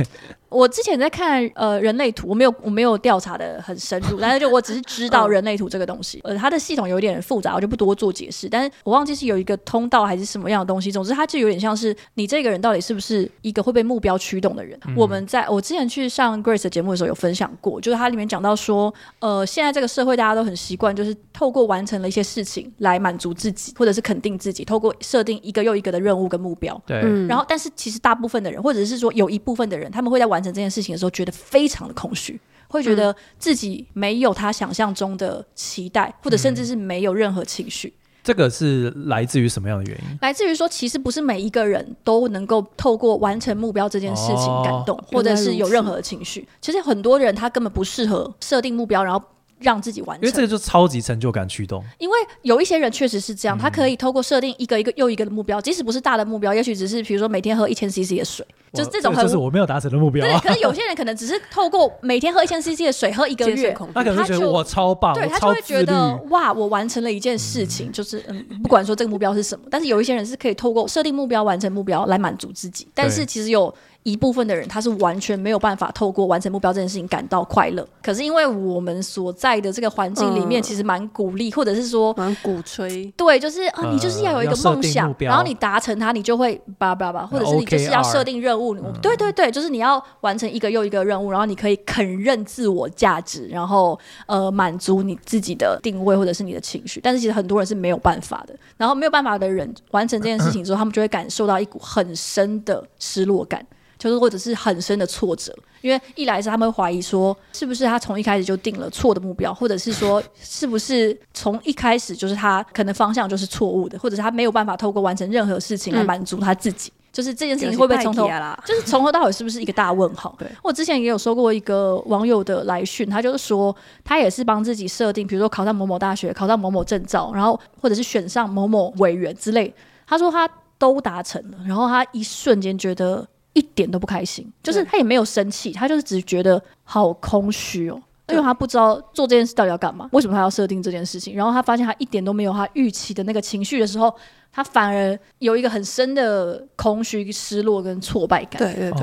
[0.54, 8.48] 我之前在看呃人类图，我没有我没有调查的很深入，但是就我只是知道人类图这个东西，呃，它的系统有点复杂，我就不多做解释。
[8.48, 14.78] 但是我忘记是有一个通道还是什么样的东西，总之它就有点像是你这个人到底是不是一个会被目标驱动的人。
[14.86, 26.80] 嗯、我们在我之前去上 Grace 的节目的时候有分享过，就是它里面讲到说，呃，现在这个社会大家都很习惯，就是透过完成了一些事情来满足自己，或者是肯定自己，透过设定一个又一个的任务跟目标。
[26.86, 27.00] 对。
[27.26, 37.90] 然后，但是其实大部分的人，或者是说有一部分的人，他们会在完成这件事情的时候觉觉得非常的空虚，会觉得自己没有他想象中的期待，嗯、或者甚至是没有任何情绪。
[38.22, 40.18] 这个是来自于什么样的原因？
[40.20, 46.46] 来自于说，其实不是每一个人都能够透过完成目标这件事情感动，哦、或者是有任何的情绪。
[46.60, 49.22] 其实很多人他根本不适合设定目标，然后
[49.64, 50.22] 让自己完成。
[50.24, 51.82] 因为这个就超级成就感驱动。
[51.98, 59.24] 因为有一些人确实是这样，他可以透过设定一个一个又一个的目标，即使不是大的目标，也许只是比如说每天喝一千 CC 的水，就是这种很。
[59.24, 60.24] 就是我没有达成的目标。
[60.24, 73.74] 对，可是有些人可能只是透过每天喝一千 CC 的水， 喝一个月，他可能觉得我超棒，对他就会觉得哇，我完成了一件事情，就是嗯，不管说这个目标是什么，但是有一些人是可以透过设定目标、完成目标来满足自己，但是其实有。
[74.04, 77.86] 一部分的人，他是完全没有办法透过完成目标这件事情感到快乐。
[78.02, 83.10] 可是因为我们所在的这个环境里面，其实蛮鼓励，或者是说蛮鼓吹。
[83.16, 88.74] 对，就是啊，你就是要有一个梦想，然后你达成它，你就会叭叭叭，或者是你就是要设定任务。
[89.00, 97.00] 对对对，就是你要完成一个又一个任务，然后你可以肯认自我价值，然后呃满足你自己的定位或者是你的情绪。
[97.02, 98.54] 但是其实很多人是没有办法的。
[98.76, 103.64] 然后没有办法的人完成这件事情之后，他们就会感受到一股很深的失落感。
[104.04, 118.28] 就是或者是很深的挫折，因为一来是他们会怀疑说，是不是他从一开始就定了错的目标，或者是说，是不是从一开始就是他可能方向就是错误的，或者是他没有办法透过完成任何事情来满足他自己，嗯、就是这件事情会不会从头，
[118.66, 120.36] 就是从头到尾是不是一个大问号？
[120.38, 129.74] 对，我之前也有收过一个网友的来讯，他就是说，他也是帮自己设定，比如说考上某某大学，考上某某证照，然后或者是选上某某委员之类，
[130.06, 133.26] 他说他都达成了，然后他一瞬间觉得。
[133.54, 141.34] 一点都不开心，就是他也没有生气，他就是只觉得好空虚哦，因为他不知道做这件事到底要干嘛，为什么他要设定这件事情？
[141.34, 144.14] 然后他发现他一点都没有他预期的那个情绪的时候，
[144.52, 148.58] 他反而有一个很深的空虚、失落跟挫败感。
[148.58, 149.00] 对对对，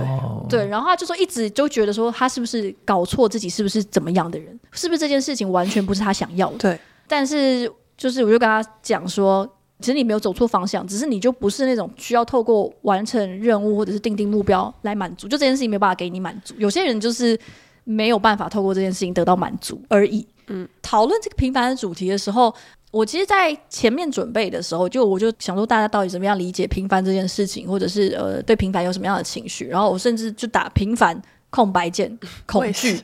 [0.50, 0.68] 对。
[0.68, 4.60] 然后他就说一直就觉得说他是不是搞错自己，是不是怎么样的人？
[4.72, 6.58] 是不是这件事情完全不是他想要的？
[6.58, 6.80] 对。
[7.08, 9.50] 但是就是我就跟他讲说。
[9.82, 16.54] 其实你没有走错方向，只是你就不是那种需要透过完成任务或者是定定目标来满足，就这件事情没有办法给你满足。
[16.58, 17.38] 有些人就是
[17.84, 20.26] 没有办法透过这件事情得到满足而已。
[20.48, 22.54] 嗯，讨论这个平凡的主题的时候，
[22.91, 29.67] 我其实，在前面准备的时候，就我就想说，大家到底怎么样理解平凡这件事情，或者是呃，对平凡有什么样的情绪？
[29.67, 33.00] 然后我甚至就打平凡空白键恐惧。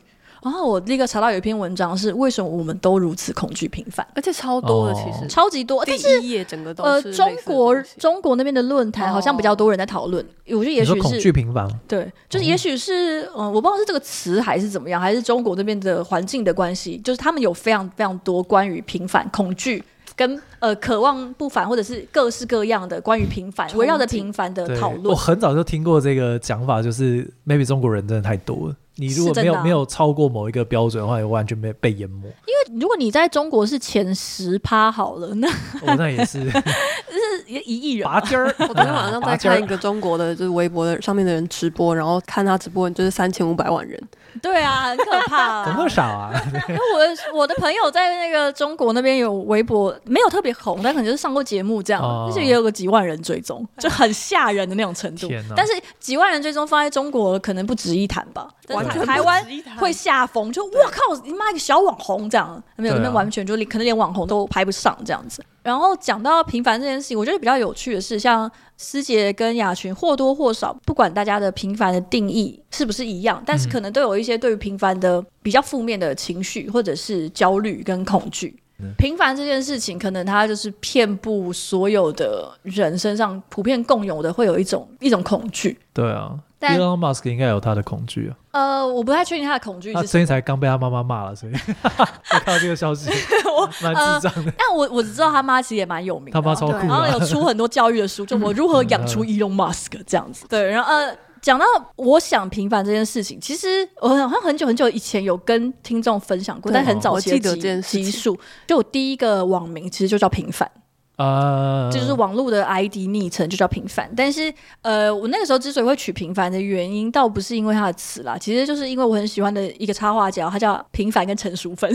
[0.48, 5.84] 然后我立刻查到有一篇文章是为什么我们都如此恐惧平凡，而且超多的，其实、哦、超级多。
[5.84, 10.24] 第一页整个都是呃，中国中国那边的论坛好像比较多人在讨论。
[10.24, 19.84] 哦、我觉得也许是恐惧平凡，对，就是也许是嗯、呃，我不知道是这个词还是怎么样，还是中国那边的环境的关系，就是他们有非常非常多关于平凡、恐惧
[20.18, 25.06] 跟呃渴望不凡，或者是各式各样的关于平凡围绕着平凡的讨论。
[25.06, 28.76] 我很早就听过这个讲法，就是 maybe 中国人真的太多了。
[28.96, 32.26] 你如果没有、啊、没有超过某一个标准的话，也完全被被淹没。
[32.26, 38.08] 因为如果你在中国是前十趴好了，那、哦、那也是， 就是一一亿人。
[38.08, 44.02] 拔尖儿，我昨天晚上在看一个中国的，就是微博的上面的人直播，然后看他直播就是三千五百万人。
[44.42, 46.32] 对啊，很可怕、啊，怎么那么少啊？
[46.70, 55.28] 因为我我的朋友在那个中国那边有微博，没有特别红，但可能就是上过节目这样，而且、哦、也有个几万人追踪，就很吓人的那种程度。
[55.30, 58.48] 哪但是几万人追踪放在中国可能不值一谈吧？
[58.70, 59.46] 完全台湾
[59.78, 65.44] 会吓疯，就我靠，你妈一个小网红这样，没有那边完全就可能连网红都排不上这样子。
[65.68, 78.58] 然后讲到平凡这件事情，我觉得比较有趣的是，像思杰跟雅群或多或少，不管大家的平凡的定义是不是一样，但是可能都有一些对于平凡的比较负面的情绪，或者是焦虑跟恐惧。
[78.80, 85.78] 嗯、平凡这件事情，可能它就是遍布所有的人身上，普遍共有的会有一种一种恐惧。
[85.92, 86.34] 对啊。
[86.60, 88.36] 但 Elon Musk 应该有他的恐惧啊。
[88.52, 89.94] 呃，我不太确定他的恐惧。
[89.94, 93.10] 他最近才刚被他妈妈骂了，所以 我看到这个消息，
[93.46, 94.52] 我蛮智障的。
[94.58, 100.46] 但我我只知道他妈其实也蛮有名的，他妈超酷，然后有出很多教育的书，就我如何 养出 Elon Musk 这样子。
[100.50, 101.66] 对，然后呃，讲到
[101.96, 110.70] 我想平凡这件事情，其实我好像很久很久以前有跟听众分享过，但很早期的集数，就我第一个网名其实就叫平凡。
[111.18, 114.54] 啊，这就是网络的 ID 昵称就叫平凡，但是
[114.84, 121.92] 呃，我那个时候之所以会取平凡的原因，倒不是因为他的词啦，其实就是因为我很喜欢的一个插画家，他叫平凡跟陈淑芬。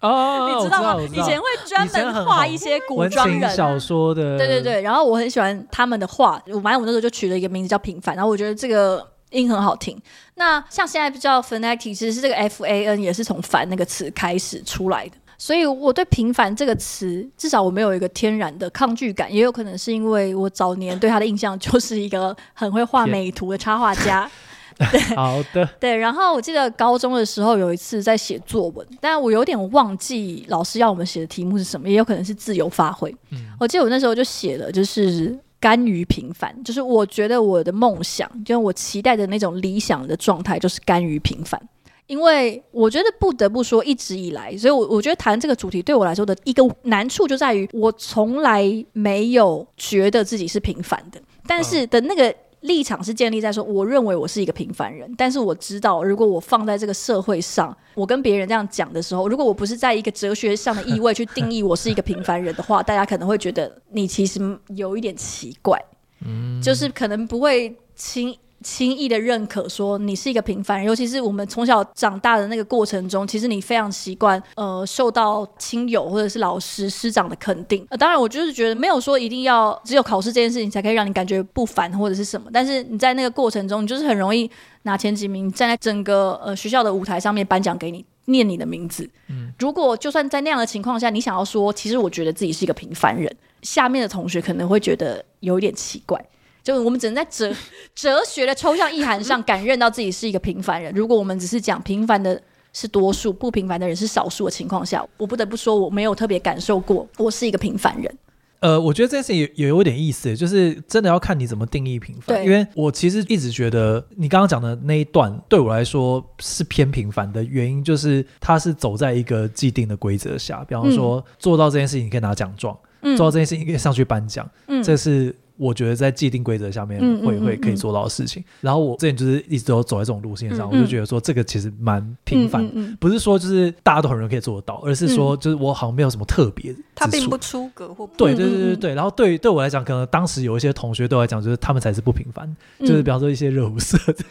[0.00, 1.02] 哦， 你知道吗？
[1.02, 9.98] 以前会专门画一些古装人小说的，对对对，然后我很喜欢他们的画，我反正我那时候就取了一个名字叫平凡，然后我觉得这个音很好听。
[10.34, 15.12] 那像现在比较 Fanatic，其实是这个 F A N 也是从凡那个词开始出来的。
[15.38, 24.30] 所以我对“平凡”这个词，至少我没有一个天然的抗拒感，也有可能是因为我早年对他的印象 就是一个很会画美图的插画家。
[24.92, 25.96] 对，好的，对。
[25.96, 33.10] 然后我记得高中的时候有一次在写作文，但我有点忘记老师要我们写的题目是什么，也有可能是自由发挥。
[33.30, 41.58] 嗯，我记得我那时候就写了，就是甘于平凡，就是我觉得我的梦想，就是我期待的那种理想的状态，就是甘于平凡。
[42.06, 52.34] 因为我觉得不得不说，一直以来，所以我我觉得谈这个主题对我来说的一个难处就在于，我从来没有觉得自己是平凡的，但是的那个。
[52.62, 64.40] 立场是建立在说，我认为我是一个平凡人，但是我知道，如果我放在这个社会上，我跟别人这样讲的时候，如果我不是在一个哲学上的意味去定义我是一个平凡人的话，大家可能会觉得你其实
[64.74, 65.80] 有一点奇怪，
[66.24, 68.36] 嗯，就是可能不会轻。
[68.62, 77.86] 轻易的认可说你是一个平凡人，尤其是我们从小长大的那个过程中，其实你非常习惯呃受到亲友或者是老师师长的肯定。
[77.90, 84.50] 呃，当然我就是觉得没有说一定要只有考试这件事情才可以让你感觉不凡或者是什么，但是你在那个过程中，你就是很容易
[84.82, 89.08] 拿前几名，站在整个呃学校的舞台上面颁奖给你，念你的名字。
[89.28, 93.30] 嗯，如果就算在那样的情况下，你想要说其实我觉得自己是一个平凡人，
[93.62, 96.24] 下面的同学可能会觉得有一点奇怪。
[96.66, 97.54] 就我们只能在哲
[97.94, 100.92] 哲学的抽象意涵上感认到自己是一个平凡人。
[100.92, 108.18] 如果我们只是讲平凡的是多数，不平凡的人是少数的情况下，我不得不说我没有特别感受过我是一个平凡人。
[108.58, 112.44] 呃，我觉得这件事也也有点意思，就是真的要看你怎么定义平凡。
[112.44, 125.32] 因为我其实一直觉得你刚刚讲的那一段对我来说是偏平凡的原因，就是他是走在一个既定的规则下，比方说、嗯、做到这件事情你可以拿奖状，嗯、做到这件事情可以上去颁奖，嗯，这是。
[125.56, 132.68] 我觉得在既定规则下面会会可以做到的事情，然后我之前就是一直都走在这种路线上，我就觉得说这个其实蛮平凡，
[133.00, 138.94] 不是说就是大家都很容易可以做得到，而是说就是我好像没有什么特别，他并不出格或对对对对对。
[138.94, 144.24] 然后对对我来讲，可能当时有一些同学对我来讲，就是他们才是不平凡，就是比方说一些热舞社的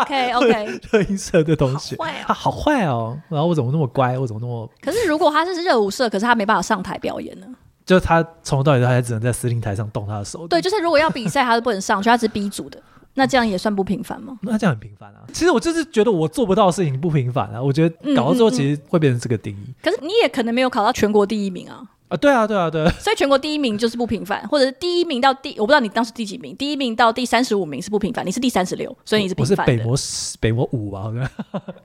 [0.00, 4.70] ，OK OK，热音社的同学，他好坏哦，然后我怎么那么乖，我怎么那么……
[4.80, 7.46] 可是如果他是热舞社，可是他没办法上台表演呢？
[7.86, 10.46] 就他从头到尾，他还只能在司令台上动他的手。
[10.48, 12.82] 对，就是如果要比赛，他是不能上去，他是 B 组的。
[13.14, 14.36] 那这样也算不平凡吗？
[14.42, 15.24] 那这样很平凡啊。
[15.32, 17.62] 其实我就是觉得我做不到的事情不平凡啊。
[17.62, 19.64] 我觉得搞到最后其实会变成这个定义。
[19.68, 19.82] 嗯嗯嗯。
[19.82, 21.82] 可是你也可能没有考到全国第一名啊。
[22.08, 22.90] 啊，对啊，对啊，对啊。
[23.00, 29.84] 所以全国第一名就是不平凡，或者是第一名到第，我不知道你当时第几名，第一名到第三十五名是不平凡，你是第三十六，所以你是平凡的。
[29.84, 31.02] 我是北模北模五吧？
[31.02, 31.28] 好像。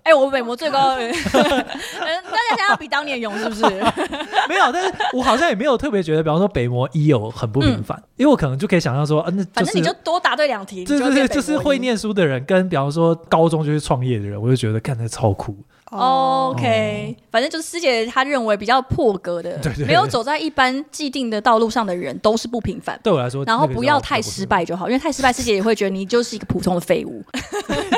[0.03, 3.63] 哎，我北模最高， 嗯，大家想要比当年勇是不是？
[4.47, 15.55] 没有，但是我好像也没有特别觉得，比方说北模一有很不平凡，因为我可能就可以想象说，嗯，那反正你就多答对两题，对对对，就是会念书的人跟比方说高中就去创业的人，我就觉得看着超酷。
[15.99, 22.99] OK，反正就是师姐她认为比较破格的， 没有走在一般既定的道路上的人都是不平凡。
[23.03, 27.21] 对我来说，然后不要太失败就好，因为太失败，师姐也会觉得你就是一个普通的废物。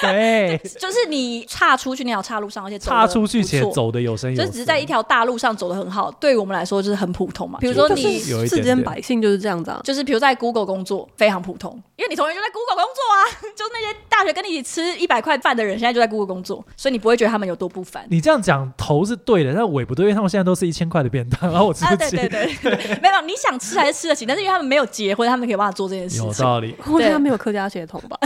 [0.08, 7.58] 对，就是你岔出去那条岔路上，而且岔出去且走的有声有色，就只是在一条大路上走的很好，对于我们来说就是很普通嘛。
[7.60, 13.20] 比如说你世间百姓就是这样子啊，就是比如在 Google 工作非常普通，因为你同学就在 Google 工作啊，
[13.56, 18.04] 就是那些大学跟你一起吃一百块饭的人，现在就在 Google 工作，所以你不会觉得他们有多不凡。
[18.08, 22.16] 你这样讲头是对的，但尾不对，因为他们现在都是一千块的便当，然后我吃不起。
[22.16, 26.26] 对对对， 没有，你想吃还是吃得起，但是因为他们没有结婚，他们可以帮他做这件事情。
[26.26, 28.18] 有道理，或者他们没有客家血统吧？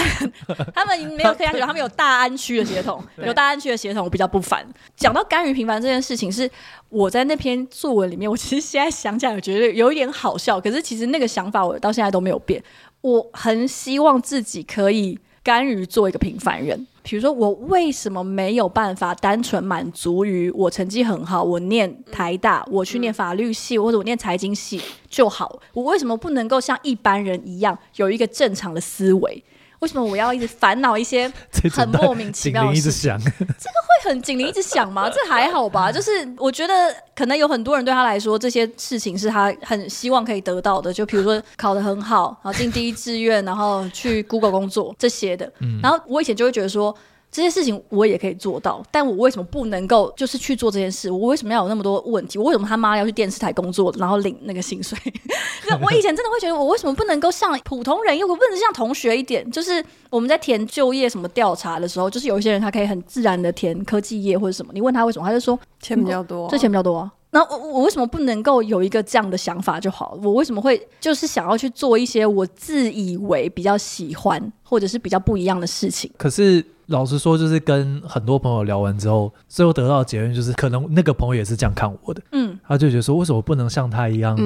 [0.74, 4.66] 他们没有客家血统，他们有大安区的协同， 有大安区的协同，我比较不凡。
[4.96, 6.50] 讲到甘于平凡这件事情，是
[6.88, 10.60] 我在那篇作文里面，我其实现在想起来，我觉得有一点好笑。
[10.60, 12.62] 可是其实那个想法我到现在都没有变。
[13.00, 16.86] 我很希望自己可以甘于做一个平凡人。
[17.02, 25.60] 比如说，我为什么没有办法单纯满足于我成绩很好，我念台大，我去念法律系，或者我念财经系就好？
[25.74, 29.44] 我为什么不能够像一般人一样有一个正常的思维？
[29.84, 31.30] 为什么我要一直烦恼一些
[31.70, 33.18] 很莫名其妙的事情？
[33.38, 35.10] 这个会很警铃一直响吗？
[35.14, 35.92] 这还好吧。
[35.92, 36.72] 就是我觉得
[37.14, 40.90] 可能有很多人对他来说，这些事情是他很希望可以得到的。
[40.90, 45.52] 就比如说考得很好，然后进第一志愿，然后去 Google 工作这些的。
[45.82, 46.96] 然后我以前就会觉得说。
[47.34, 51.10] 这些事情我也可以做到，但我为什么不能够就是去做这件事？
[51.10, 52.38] 我为什么要有那么多问题？
[52.38, 54.96] 我为什么他妈要去电视台工作，然后领那个薪水？
[55.82, 59.50] 我以前真的会觉得，我为什么不能够像普通人，又不能像同学一点？
[59.50, 67.12] 就是我们在填就业什么调查的时候，就是有一些人他可以很自然的填科技业或者什么，你问他为什么，他就说钱比较多，这钱比较多啊。
[67.32, 70.16] 那我我为什么不能够有一个这样的想法就好？
[70.22, 76.08] 我为什么会就是想要去做一些我自以为比较喜欢或者是比较不一样的事情？
[76.16, 76.64] 可是。
[76.86, 82.22] 老实说，就是跟很多朋友聊完之后，最后得到的结论就是，可能那个朋友也是这样看我的。
[82.32, 84.36] 嗯，他就觉得说，为什么不能像他一样，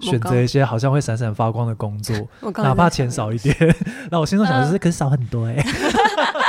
[0.00, 2.16] 选择一些好像会闪闪发光的工作，
[2.56, 3.56] 哪怕钱少一点？
[4.10, 5.56] 那我心中想的是，可是少很多哎。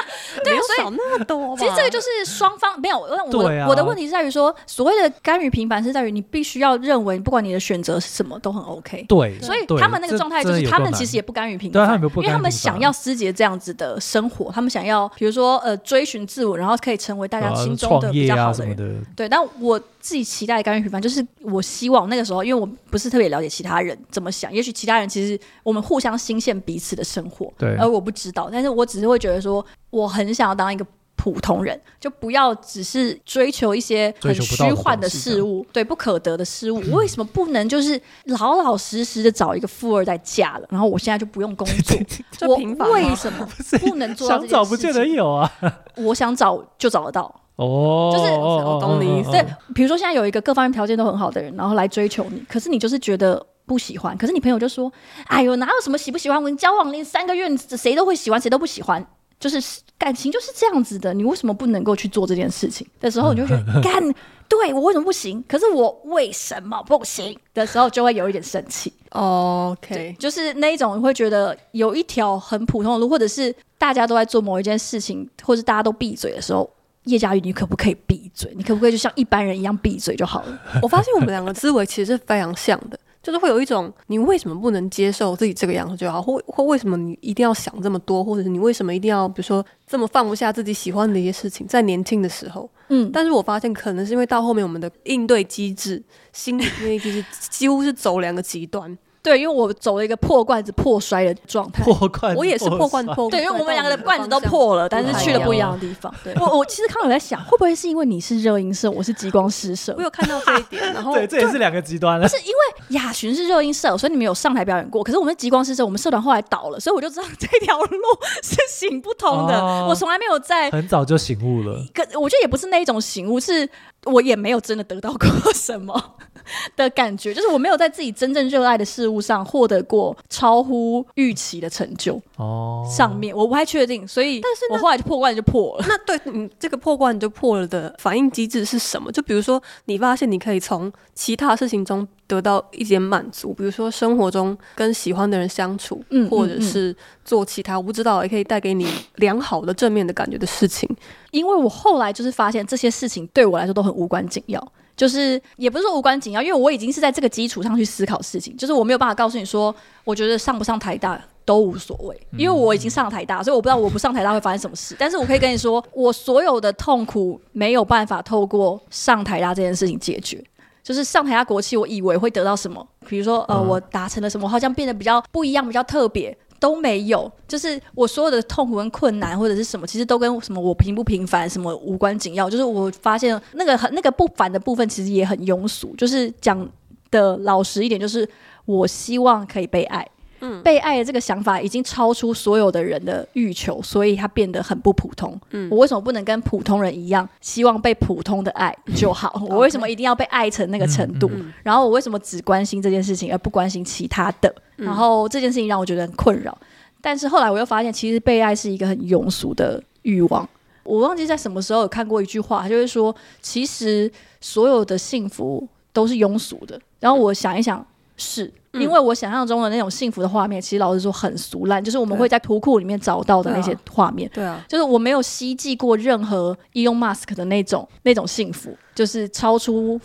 [0.80, 1.56] 少那么多。
[1.58, 3.00] 其实这个就是双方没有。
[3.00, 9.06] 我对、啊、我的问题是在于说，所谓的甘于平凡是在于你必须要认为，不管你的选择是什么都很 OK。
[9.08, 18.75] 对，所以他们那个状态就是他们其实也不甘于平凡，因为他们想要师姐这样子的生活，他们想要比如说呃追寻自我，然后可以成为大家心中的比较好的人。
[18.75, 30.86] 的对，但我自己期待的甘于平凡，就是我希望那个时候，因为我不是特别了解其他人怎么想，也许其他人其实我们互相欣羡彼此的生活，对，而我不知道，但是我只是会觉得说，我很想要当一个。
[31.22, 36.80] 普通人就不要只是追求一些很虚幻的事物，对不可得的事物。
[36.94, 40.67] 为什么不能就是老老实实的找一个富二代嫁了？
[40.70, 42.56] 然后我现在就不用工作， 我
[42.94, 43.46] 为什么
[43.82, 44.30] 不能做？
[44.30, 45.52] 想找不见得有啊，
[45.98, 47.24] 我想找就找得到
[47.58, 48.10] 哦。
[48.13, 49.30] 就是我懂你意思。
[49.32, 49.46] 对，
[49.76, 54.17] 比如说现在有一个各方面条件都很好的人，然后来追求你，可是你就是觉得不喜欢。
[54.17, 54.90] 可是你朋友就说
[55.28, 56.38] ：“哎呦，哪有什么喜不喜欢？
[56.38, 59.06] 我们交往连三个月，谁都会喜欢，谁都不喜欢。”
[59.40, 59.62] 就是
[59.98, 64.04] 感情就是这样子的，你为什么不能够去做这件事情的时候，你就觉得 干，
[64.48, 65.44] 对我为什么不行？
[65.48, 68.92] 可是我为什么不行的时候，就会有一点生气。
[69.12, 76.69] OK，就是那一种会觉得有一条很普通的路，或者是大家都在做某一件事情，或者大家都闭嘴的时候，
[77.06, 78.52] 叶嘉瑜，你可不可以闭嘴？
[78.56, 80.60] 你可不可以就像一般人一样闭嘴就好了？
[80.83, 83.00] 我发现我们两个思维其实是非常像的。
[83.30, 96.02] 就是会有一种，你为什么不能接受自己这个样子就好，或或为什么你一定要想这么多，或者是你为什么一定要，比如说这么放不下自己喜欢的一些事情，在年轻的时候，嗯，但是我发现可能是因为到后面我们的应对机制、
[96.34, 98.98] 心理应对机制几乎是走两个极端。
[99.22, 103.30] 对，因为我走了一个破罐子破摔的状态，破罐子，我也是破罐子破。
[103.30, 106.13] 对，因为我们两个的罐子都破了，但是去了不一样的地方。
[106.24, 109.94] 对，我我其实刚刚有在想，会不会是因为你是热音社，我是极光诗社？
[109.98, 112.28] 我有看到这一点，然后 对，这也是两个极端了。
[112.28, 115.04] 不是因为雅寻是热音社，所以你们有上台表演过。
[115.04, 117.98] 可是我们极光诗社，我们社团后来倒了，所以我就知道这条路
[118.42, 119.86] 是行不通的。
[119.86, 121.84] 我从来没有在很早就醒悟了。
[121.94, 123.67] 可我觉得也不是那一种醒悟，是
[124.06, 126.15] 我也没有真的得到过什么。
[126.75, 132.83] 的感觉就是我没有在自己真正热爱的事物上获得过超乎预期的成就哦。
[132.89, 135.85] 上面我不太确定，所以但是我后来就破罐就破了。
[135.87, 139.12] 那对你这个破罐就破了的反应机制是什么？
[139.12, 150.88] 就比如说你发现你可以从其他事情中得到一点满足，比如说生活中跟喜欢的人相处，嗯，或者是做其他我不知道也可以带给你良好的正面的感觉的事情。
[151.32, 154.71] 因为我后来就是发现这些事情对我来说都很无关紧要。
[154.96, 158.56] 就是也不是说无关紧要，因为我已经是在这个基础上去思考事情。
[158.58, 159.73] 就是我没有办法告诉你说，
[160.04, 164.98] 我觉得上不上台大都无所谓，因为我已经上台大，所以我不知道我不上台大会发生什么事。
[165.00, 170.44] 但是我可以跟你说，我所有的痛苦没有办法透过上台大这件事情解决。
[170.90, 176.35] 就是上台下国旗，我以为会得到什么，比如说呃，我达成了什么，我好像变得比较不一样，比较特别。
[176.60, 182.50] 都没有，就是我所有的痛苦跟困难或者是什么，其实都跟什么我平不平凡什么无关紧要。
[182.50, 185.96] 就是我发现那个很那个不凡的部分，其实也很庸俗。
[185.96, 186.69] 就是讲
[187.12, 188.27] 的老实一点，就是
[188.65, 190.06] 我希望可以被爱，
[190.42, 195.40] 嗯，被爱的这个想法已经超出所有的人的欲求，所以它变得很不普通。
[195.52, 199.42] 嗯，我为什么不能跟普通人一样，希望被普通的爱就好？
[199.50, 201.27] 我为什么一定要被爱成那个程度？
[201.29, 204.54] 嗯嗯嗯、然后我为什么只关心这件事情而不关心其他的？
[204.75, 206.58] 然后这件事情让我觉得很困扰，
[207.02, 210.48] 但是后来我又发现，其实被爱是一个很庸俗的欲望。
[210.83, 214.12] 我忘记在什么时候有看过一句话，就是说，其实
[214.42, 216.79] 所有的幸福都是庸俗的。
[217.00, 217.85] 然后我想一想，
[218.20, 218.54] 是。
[218.74, 224.30] 因为我想象中的那种幸福的画面，其实老实说很俗烂，就是我们会在图库里面找到的那些画面。
[224.32, 230.00] 对啊，就是我没有希冀过任何 Elon Musk 的那种那种幸福，就是超出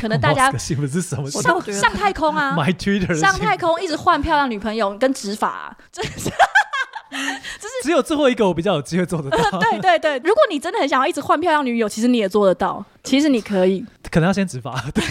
[0.00, 1.30] 可能大家幸福是什么？
[1.30, 6.30] 上上太空啊， My Twitter 上太空一直换漂亮女朋友跟执法啊，真是。
[7.58, 9.38] 就是只有最后一个我比较有机会做得到。
[9.58, 12.84] 对对对，如果你真的很想要一直换漂亮女友，其实你也做得到。
[13.02, 14.84] 其实你可以，可能要先执法。
[14.92, 15.04] 对，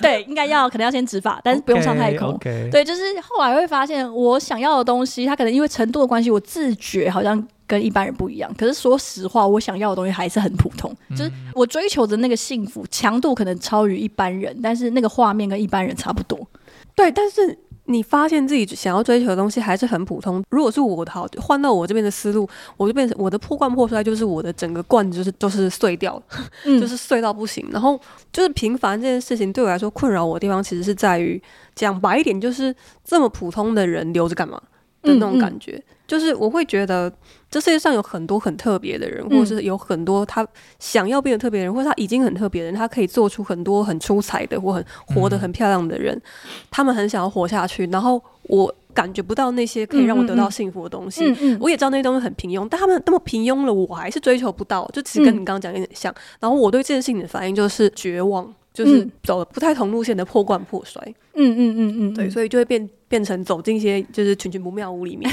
[0.00, 2.30] 对，应该要，可能要先执法，但是不用上太空。
[2.38, 2.70] Okay, okay.
[2.70, 8.50] 对，就是后来会发现，我想要的东西，它可能因为程度的关系，我自觉好像跟一般人不一样。
[8.56, 10.90] 可是说实话，我想要的东西还是很普通。
[11.10, 16.48] 嗯、就是我追求的那个幸福强度可能超于一般人，但是那个画面跟一般人差不多。
[16.94, 17.58] 对，但是。
[17.88, 20.44] 你发现自己想要追求的东西还是很普通。
[20.50, 26.22] 如果是我的好，换到我这边的思路，我就变成我的破罐破摔，就是我的整个罐子就是都、就是碎掉，了、
[26.78, 27.66] 就是碎到不行。
[27.72, 27.98] 然后
[28.30, 31.42] 就是平凡这件事情对我来说困扰我的地方，其实是在于
[31.74, 32.74] 讲白一点，就是
[33.04, 34.60] 这么普通的人留着干嘛
[35.02, 35.72] 的那种感觉。
[35.72, 37.12] 嗯嗯就是我会觉得，
[37.50, 40.46] 这世界上有很多很特别的人，或者是有很多他
[40.78, 46.18] 想要变得特别的人，或者他已经很特别的人，他可以做出很多很出彩的或很活得很漂亮的人，
[46.70, 47.86] 他们很想要活下去。
[47.88, 51.22] 然后我感觉不到那些可以让我得到幸福的东西。
[51.60, 56.10] 我也知道那些东西很平庸，但他们那么平庸了，我还是追求不到，就其实跟你刚刚讲有点像。
[56.40, 61.14] 然后我对这件事情的反应就是绝望，就是走了不太同路线的破罐破摔。
[61.38, 65.30] 嗯嗯嗯嗯，对，所以就会变变成走进一些就是群群不妙屋里面。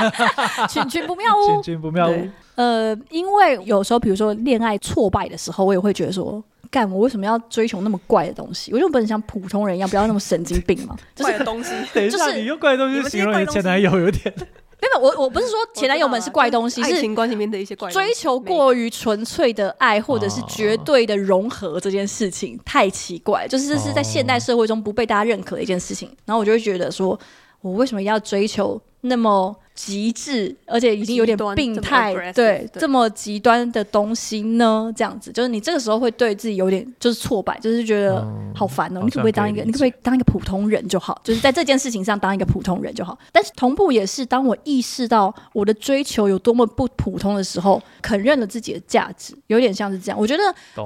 [0.68, 2.28] 群群不妙屋，群群不妙屋。
[2.54, 6.42] 呃，因为有时候比如说恋爱挫败的时候，我也会觉得说。
[6.70, 8.70] 干，我为什么要追求那么怪的东西？
[8.74, 10.94] 我就不能像普通人一样，不要那么神经病嘛。
[11.14, 14.34] 就是怪的东西，等一下，你用怪的东西形容你前男友有点。
[14.80, 18.06] 没有，我我不是说前男友们是怪东西，是爱情观里面的一些怪东西。
[18.06, 26.08] 追求过于纯粹的爱，或者是绝对的融合这件事情太奇怪，就是这是在现代社会中不被大家认可的一件事情。
[26.24, 27.18] 然后我就会觉得说，
[27.60, 29.56] 我为什么要追求那么？
[29.78, 34.92] 极致，而且已经有点病态，对，这么极端的东西呢？
[34.96, 38.26] 这样子，就是你这个时候会对自己有点就是挫败，就是觉得
[38.56, 39.04] 好烦哦、喔。
[39.04, 41.16] 你可不可以当一个，你可不可以当一个普通人就好？
[41.22, 43.16] 就是在这件事情上当一个普通人就好。
[43.30, 50.18] 但是同步也是，当我意识到我的追求有多么不普通的时候，肯认了自己的价值，有点像是这样。
[50.18, 50.42] 我觉得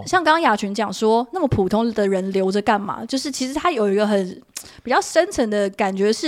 [0.07, 3.03] 像刚刚雅群讲说，那么普通的人留着干嘛？
[3.07, 4.43] 就是其实他有一个很
[4.85, 6.27] 比较深层的感觉，是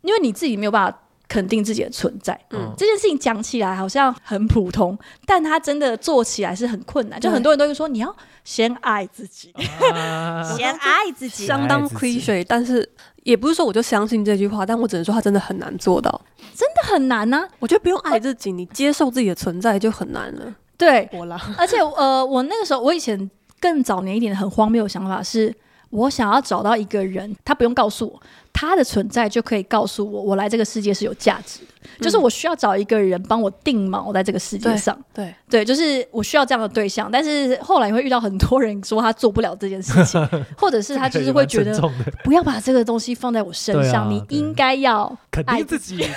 [0.00, 0.98] 因为你自己没有办法。
[1.28, 7.20] 肯定自己的存在，嗯，这件事情讲起来好像很普通，但他真的做起来是很困难。
[7.20, 9.52] 就很多人都会说，你要先爱自己，
[9.92, 12.88] 啊、先爱自己，相当 cliche，但是
[13.24, 16.10] 也不是说我就相信这句话，但我只能说他真的很难做到，
[16.54, 17.48] 真的很难呢、啊。
[17.58, 20.54] 我觉得不用爱自己，你接受自己的存在就很难了。
[20.78, 21.10] 对，
[21.58, 25.54] 而且呃，我那个时候，我以前更早年一点很荒谬的想法是，
[25.90, 28.22] 我想要找到一个人，他不用告诉我。
[28.52, 31.66] 他的存在就可以告诉我，我来这个世界是有价值的。
[31.98, 34.98] 嗯、就是我需要找一个人帮我定锚在这个世界上。
[35.12, 37.10] 对对，对，就是我需要这样的对象。
[37.10, 41.80] 但是后来会遇到很多人说他做不了这件事情， 或者是他就是会觉得
[42.24, 45.96] 不要把这个东西放在我身上，啊、你应该要肯定自己。
[45.96, 46.14] 对， 妈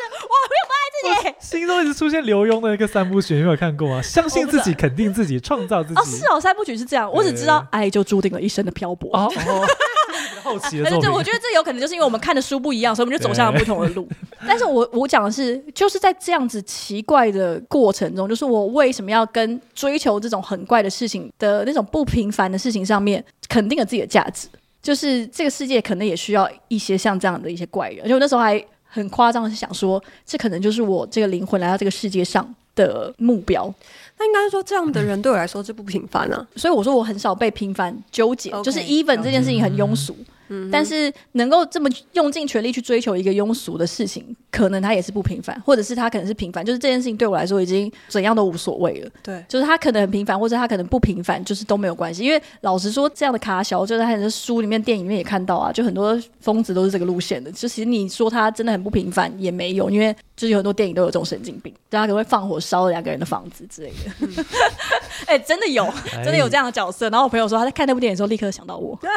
[0.00, 1.34] 的，我没有不爱自己。
[1.40, 4.00] 心中一直出现刘墉的一个三部曲，你有没有看过吗？
[4.02, 6.00] 相信自己，肯定自己，创造自己。
[6.00, 7.10] 哦，是哦，三部曲是这样。
[7.10, 9.10] 我只知道爱就注定了一生的漂泊。
[9.12, 9.30] 哦。
[9.46, 9.66] 哦
[10.42, 14.08] 好奇的， 对，我觉得这有可能就是因为我们看的书不一样，所以我们就走向了不同的路。
[14.46, 24.48] 但是我我讲的是，就是在这样子奇怪的过程中，就是我为什么要跟追求这种很怪的事情的那种不平凡的事情上面，肯定了自己的价值。
[24.82, 28.00] 就是这个世界可能也需要一些像这样的一些怪人。
[28.04, 33.72] 而且我那时候还很夸张的是想说，这可能就是我这个灵魂来到这个世界上的目标。
[34.18, 36.46] 那应该说，这样的人对我来说是不平凡啊。
[36.56, 40.16] 所以我说我很少被平凡纠结，Okay, 就是 even 这件事情很庸俗。
[40.18, 40.24] 嗯
[40.70, 46.64] 但是能够这么用尽全力去追求一个庸俗的事情，可能他也是不平凡，或者是他可能是平凡。
[46.64, 49.10] 就是这件事情对我来说已经怎样都无所谓了。
[49.22, 52.22] 对，就是他可能很平凡，或者他可能不平凡，就是都没有关系。
[52.22, 57.50] 因为老实说，这样的卡小，就在很多书里面、电影里面也看到啊，就很多疯子都是这个路线的。
[57.52, 64.44] 就其实你说他真的很不平凡也没有，因为就是有很多电影都有这种神经病，大家可能会放火烧了两个人的房子之类的。
[65.26, 65.88] 哎、嗯欸，真的有，
[66.24, 67.08] 真的有这样的角色。
[67.08, 69.10] 然后我朋友说他在看那部电影的时候立刻想到我，我 说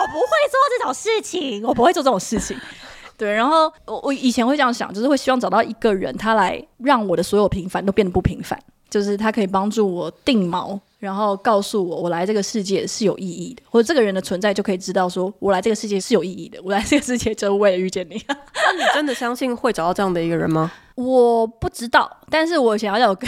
[0.00, 0.56] 我不会做。
[0.78, 2.56] 这种事情我不会做这种事情，
[3.16, 3.32] 对。
[3.32, 18.22] 然后我我以前会这样想，就是会希望找到一个人，他来让我的所有平凡都变得不平凡，就是他可以帮助我定锚，然后告诉我我来这个世界是有意义的，或者这个人的存在就可以知道说我来这个世界是有意义的，我来这个世界就是为了遇见你。
[18.28, 18.34] 那
[18.76, 20.70] 你真的相信会找到这样的一个人吗？
[20.94, 23.26] 我不知道，但是我想要有个。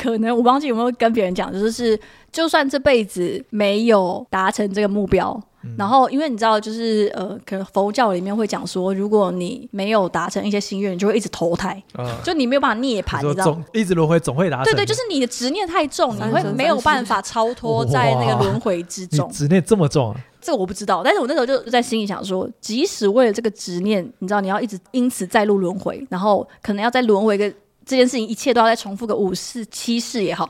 [0.00, 1.98] 可能我忘记有没有跟别人讲，就是
[2.32, 13.62] 就算这辈子没有达成这个目标，嗯、然后因为你知道，就是呃，可能佛教里面会讲说，如果你没有达成一些心愿，你就会一直投胎，嗯、就你没有办法涅槃，你知道吗？
[13.74, 14.72] 一直轮回总会达成。
[14.72, 19.30] 对对，就是你的执念太重，你会没有办法超脱在那个轮回之中。
[19.30, 20.16] 执念这么重啊？
[20.40, 27.52] 这个我不知道，但是我那时候就在心里想说，即使为了这个执念，你知道你要一直因此再入轮回，然后可能要再轮回个。
[27.84, 30.48] 这件事情一切都要再重复个五次七次也好，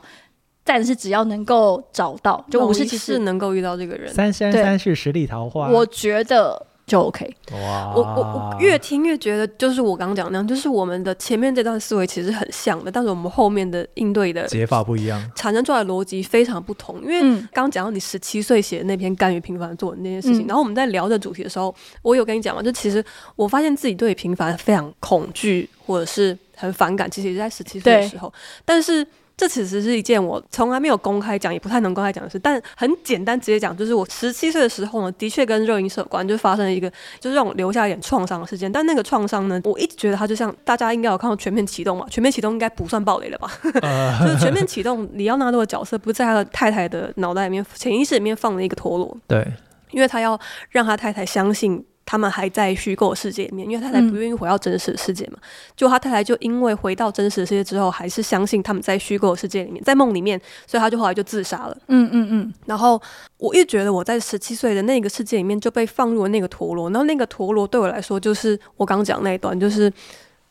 [0.63, 7.33] 但是只要能够找到，就五世七世能够遇到这个人，三生三世十里桃花，我觉得就 OK。
[7.53, 17.01] 哇，我我我越听越觉得，就是我刚刚讲那样，就是我们的前面这段思维其实很像的，但是我们后面的应对的解法不一样，产生出来的逻辑非常不同。
[17.01, 17.21] 因为
[17.51, 21.73] 刚刚讲到你十七岁写的那篇《甘于平凡做的那件事情》，嗯，然后我们在聊这主题的时候，
[22.03, 23.03] 我有跟你讲嘛，就其实
[23.35, 26.37] 我发现自己对平凡非常恐惧，或者是。
[26.61, 28.31] 很反感，其实也是在十七岁的时候。
[28.63, 29.05] 但是
[29.35, 32.37] 这其实是一件我从来没有公开讲，也不太能公开讲的事。
[32.37, 38.71] 但很简单直接讲，就是我十七岁的时候呢，的确跟热音社有关，就发生了一个就是让我留下一点创伤的事件。
[38.71, 43.51] 但那个创伤呢，我一直觉得它就像大家应该有看到《全面启动》嘛，《全面启动》应该不算暴雷了吧？
[43.81, 49.17] 呃、就是《全面启动》，里奥纳多的角色不是在他的太太的脑袋里面、潜意识里面放了一个陀螺。
[49.27, 49.45] 对。
[49.89, 50.39] 因为他要
[50.69, 55.37] 让他太太相信他们还在虚构世界里面，因为太太不愿意回到真实的世界嘛。
[55.75, 61.77] 就他太太就因为回到真实的世界之后，还是相信他们在虚构世界里面，在梦里面，所以他就后来就自杀了。
[61.87, 62.53] 嗯嗯嗯。
[62.65, 63.01] 然后
[63.37, 69.91] 我一觉得我在十七岁的那个世界里面就被放入了那个陀螺，然后那个陀螺对我来说就是我刚讲那一段，就是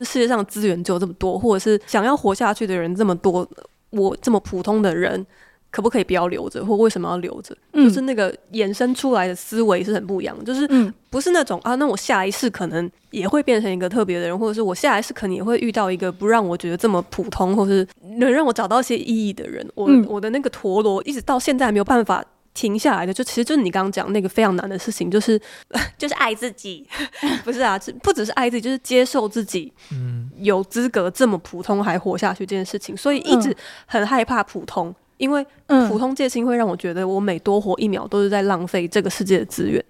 [0.00, 3.46] 世界上资源只有这么多，或者是想要活下去的人这么多，
[3.90, 5.26] 我这么普通的人。
[5.70, 7.56] 可不可以不要留着，或为什么要留着？
[7.72, 17.86] 嗯、就是那个衍生出来的思维是很不一样的，就是不是那种啊，那我下一世可能也会变成一个特别的人，或者是我下一世可能也会遇到一个不让我觉得这么普通，或是
[18.18, 19.64] 能让我找到一些意义的人。
[19.74, 25.40] 我、嗯、我的那个陀螺一直到现在还没有办法停下来的，就其实就是你刚刚讲那个非常难的事情，就是
[25.96, 26.84] 就是爱自己，
[27.44, 33.56] 不是啊， 不只是爱自己，就是接受自己，嗯，有资格这么普通还活下去这件事情，所以一直
[33.86, 34.92] 很害怕普通。
[35.20, 35.46] 因为
[35.88, 39.84] 普通戒心会让我觉得，我每多活一秒都是在浪费这个世界的资源。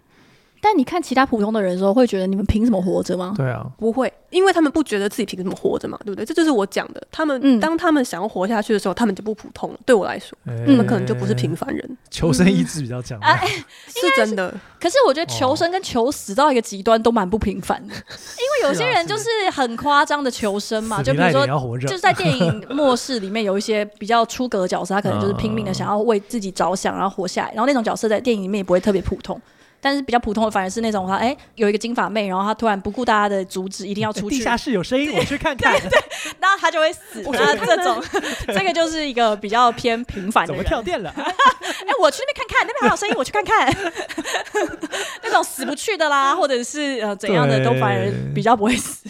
[0.60, 3.32] 但你看其他普通的人的时候，会觉得你们凭什么活着吗？
[3.36, 6.24] 对啊，不会，因为他们不觉得自己凭什么活着嘛，对不对？
[6.24, 7.02] 这就是我讲的。
[7.10, 9.78] 他们、嗯、当他们想要活下去的时候，他们就不普通了。
[9.86, 11.98] 对我来说，欸、他们可能就不是平凡人。
[12.10, 13.40] 求生意志比较强，嗯啊、
[13.88, 14.54] 是真的。
[14.78, 21.46] 可是我觉得求生跟求死到一个极端都蛮不平凡的，因为有些人就是很夸张的求生嘛，就比如说，
[21.78, 27.52] 就是在电影末世里面有一些比较出格的角色，他可能就是拼命的想要为自己着想，然后活下来。
[27.52, 29.40] 然后那种角色在电影里面也不会特别普通。
[29.80, 34.36] 但是比较普通的反而是那种他哎、欸，有一个金发妹，然后她突然不顾大家的阻止，一定要出去。
[34.38, 35.72] 地下室有声音，我去看看。
[35.80, 35.98] 对，对，
[36.38, 37.22] 然后他就会死。
[37.22, 38.02] 然后这种，
[38.48, 40.46] 这个就是一个比较偏平凡。
[40.46, 41.12] 怎么跳电了？
[41.16, 43.74] 哎、欸，我去那边看看，那边还有声音，我去看看。
[45.22, 49.08] 那种死不去的啦，或者是呃怎样的，都反而比较不会死。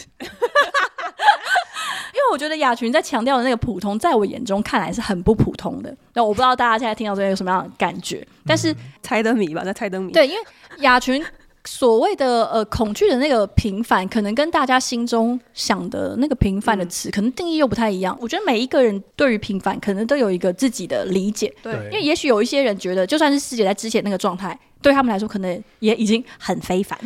[2.30, 5.94] 我觉得雅群在强调的那个普通，在我眼中看来是很不普通的。
[6.14, 10.12] 那我不知道大家现在听到这边有什么样的感觉，但是猜灯谜吧，在猜灯谜。
[10.12, 10.40] 对，因为
[10.78, 11.24] 雅群
[11.64, 18.16] 所谓的呃恐惧的那个平凡，可能跟大家心中想的那个平凡的词，嗯、可能定义又不太一样。
[18.20, 21.52] 我觉得每一个人对于平凡，可能都有一个自己的理解。
[21.62, 24.58] 对，因为也许有一些人觉得，就算是师姐在之前那个状态。
[24.82, 26.98] 对他们来说，可能也已经很非凡，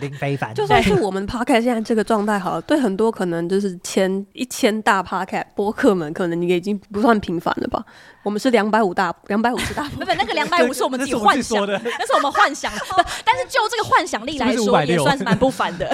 [0.00, 0.52] 零非凡。
[0.56, 7.84] 就算是我们 Podcast 现在这个状态好了，对很多可能就是千一千大 Podcast 播客们，可能你已经不算平凡了吧。
[8.26, 9.84] 我们是两百五大，两百五十大。
[9.96, 12.80] 不不，那个两百五是我们自己幻想的， 那是我们幻想 的。
[13.24, 15.88] 但是就这个幻想力来说，也算是蛮不凡的。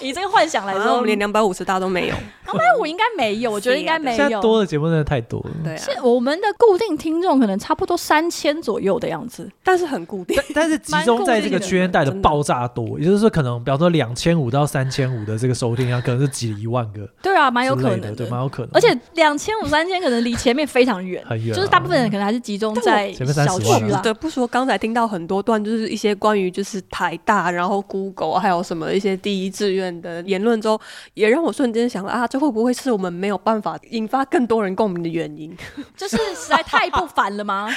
[0.00, 2.14] 以这个幻想来说，我们连两百五十大都没有。
[2.44, 4.16] 两百五应该没有，我觉得应该没有。
[4.16, 5.50] 现在多的节目真的太多了。
[5.62, 9.48] 对啊，是我们的固定听众可能差不多三千左右的样子。
[9.62, 17.08] 但是很固定，但是集中在这个区间带的爆炸多，也就是说，可能比方说两千五到三千五的这个收听量，可能是几一万个。
[17.22, 18.70] 对啊，蛮有可能的，对，蛮有可能。
[18.74, 23.78] 而且两千五、三千可能离前面非常远，很远，就是大部分人可能还是集中在小区啦。
[23.78, 23.96] 对。
[23.96, 30.80] 不得不说，刚才听到很多段，就是一些关于就是台大，然后 Google 还有什么一些第一志愿的言论之后，
[31.14, 35.56] 也让我瞬间想了啊，这会不会是我们没有办法引发更多人共鸣的原因？
[35.96, 37.68] 就是实在太不凡了吗？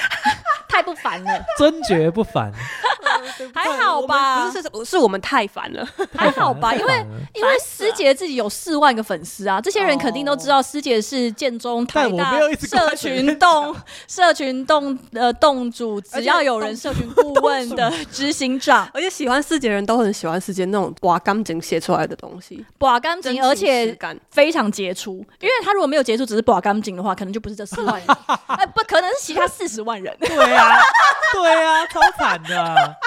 [0.68, 2.52] 太不凡了，真绝不凡，
[3.54, 4.46] 还好吧？
[4.46, 6.74] 不是，是是我们太烦了，还好吧？
[6.76, 13.76] 因为因为师姐自己有四万个粉丝啊，这些人肯定都知道师姐是建中台大社群洞
[14.08, 23.98] 社群动呃动主，只要有人社群顾问的 执行长，而且喜欢四姐的人都很喜欢四姐那种哇干净写出来的东西，哇干净，而且
[24.30, 25.14] 非常杰出。
[25.40, 28.18] 因为他如果没有杰出，只是哇干净的话，可能就不是这四万人，
[28.48, 30.16] 哎， 不可能是其他四十万人。
[30.20, 30.78] 对啊。
[31.34, 32.98] 对啊，超惨的，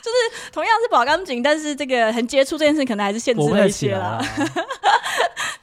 [0.00, 4.22] 就是同样是保干净，但是这个很杰出这件事，可能还是限制了一些啦。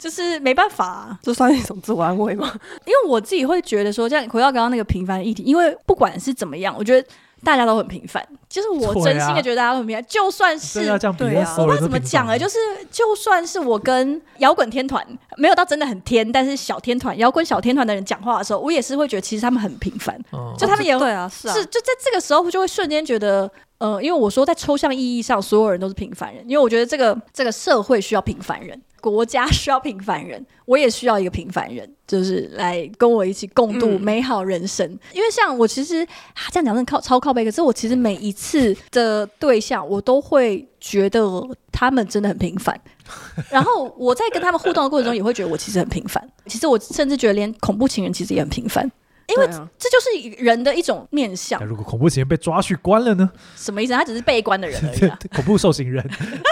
[0.04, 2.52] 就是没办法、啊，这算一种自我安慰吗？
[2.86, 7.08] 因为我自己会觉得说，像回到刚刚那个平凡的议题，因为不管是怎么样，我觉得。
[7.46, 10.02] 大家都很平凡，就是我真心的觉得大家都很平凡。
[10.02, 10.80] 啊、就算是
[11.18, 12.58] 对啊，我不知道怎么讲哎，就是
[12.90, 20.18] 就算是我跟摇滚天团没有到真的很天，但是小天团摇滚小天团的人讲话的时候，我也是会觉得其实他们很平凡。
[20.32, 28.82] 嗯、就他们也会、哦、啊，是啊，是就在这个时候就会瞬间觉得，呃，因为我说在抽象意义上，所有人都是平凡人，因为我觉得这个这个社会需要平凡人。
[29.04, 34.88] 国家需要平凡人，我也需要一个平凡人，就是来跟我一起共度美好人生。
[34.88, 41.22] 嗯、因为像我其实、啊、这样讲真的靠超靠背，可是我其实每一次的对象，我都会觉得
[41.70, 42.80] 他们真的很平凡。
[43.52, 46.26] 然后我在跟他们互动的过程中，也会觉得我其实很平凡。
[46.46, 48.90] 其实我甚至觉得连恐怖情人其实也很平凡。
[49.28, 49.48] 因为
[49.78, 51.64] 这就是人的一种面相。
[51.66, 53.30] 如果恐怖情人被抓去关了呢？
[53.56, 53.94] 什么意思？
[53.94, 55.18] 他只是被关的人而已、啊。
[55.34, 56.04] 恐怖受刑人。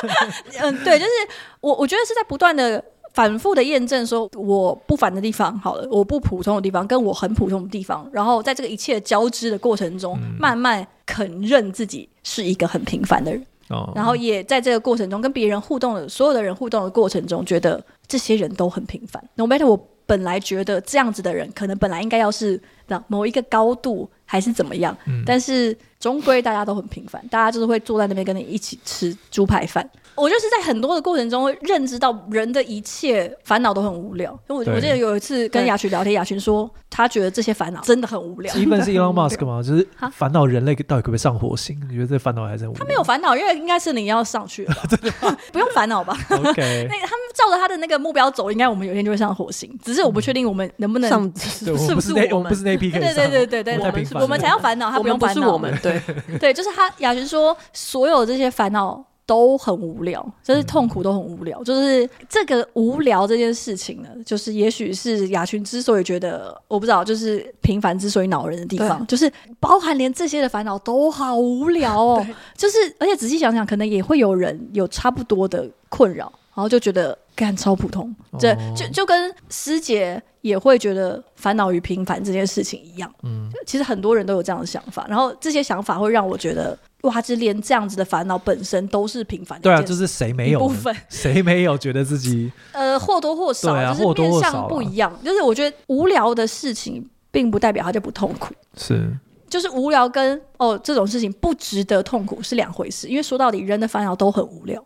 [0.62, 1.12] 嗯，对，就是
[1.60, 13.46] 我，我觉得是在不断的、反复的验证，说我不凡的地方，好了，我不普通的地方，跟我很普通的地方，然后在这个一切交织的过程中，嗯、慢慢肯认自己是一个很平凡的人。
[13.70, 19.24] 哦，然后也在这个过程中跟别人互动的所有的人互动的过程中，觉得这些人都很平凡。
[19.36, 19.78] No matter 我
[20.12, 22.60] 本来觉得这样子的人，可能本来应该要是
[23.08, 29.90] 某一个高度，还是怎么样，嗯、但是终归大家都很平凡，大家就是会坐在那边跟你一起吃猪排饭。
[30.16, 34.38] 我就是在很多的过程中会认知到人的一切烦恼都很无聊。
[34.48, 38.54] 我我记得有一次跟雅群聊天，雅群说他觉得这些烦恼真的很无聊。
[38.54, 39.62] 基本是 Elon Musk 吗？
[39.64, 41.80] 就是 烦恼人类到底可不可以上火星？
[41.90, 42.80] 你觉得这烦恼还是很无聊？
[42.80, 44.76] 他没有烦恼，因为应该是你要上去了，
[45.52, 49.72] 不用烦恼吧？OK，那他们照着他的那个目标走，应该我们有一天就会上火星。
[49.84, 52.92] 只是我不确定我们能不能上，是不是我们不是那批？
[52.92, 55.52] 对对对对对，我们我们才要烦恼，他不用烦恼。
[55.52, 56.02] 我们对
[56.40, 59.04] 对，就是他雅群说所有这些烦恼。
[59.26, 72.26] 都很无聊，就是痛苦都很无聊，嗯、就是这个无聊这件事情呢，就是也许是雅群之所以觉得我不知道，就是平凡之所以恼人的地方，就是包含连这些的烦恼都好无聊哦，
[72.58, 86.78] 就是而且仔细想想，可能也会有人有差不多的困扰，然后就觉得干超普通，这、哦、就就跟师姐也会觉得烦恼与平凡这件事情一样，嗯，其实很多人都有这样的想法，然后这些想法会让我觉得。
[87.02, 89.64] 哇，就连这样子的烦恼本身都是平凡的。
[89.64, 95.12] 对啊，就是谁没有部分，谁没有觉得自己 呃或多或少，啊、就是面向不一样。
[95.26, 98.54] 就是我觉得无聊的事情，并不代表它就不痛苦。
[98.78, 99.12] 是，
[99.50, 103.08] 就是无聊跟哦这种事情不值得痛苦是两回事。
[103.08, 104.80] 因为说到底，人的烦恼都很无聊，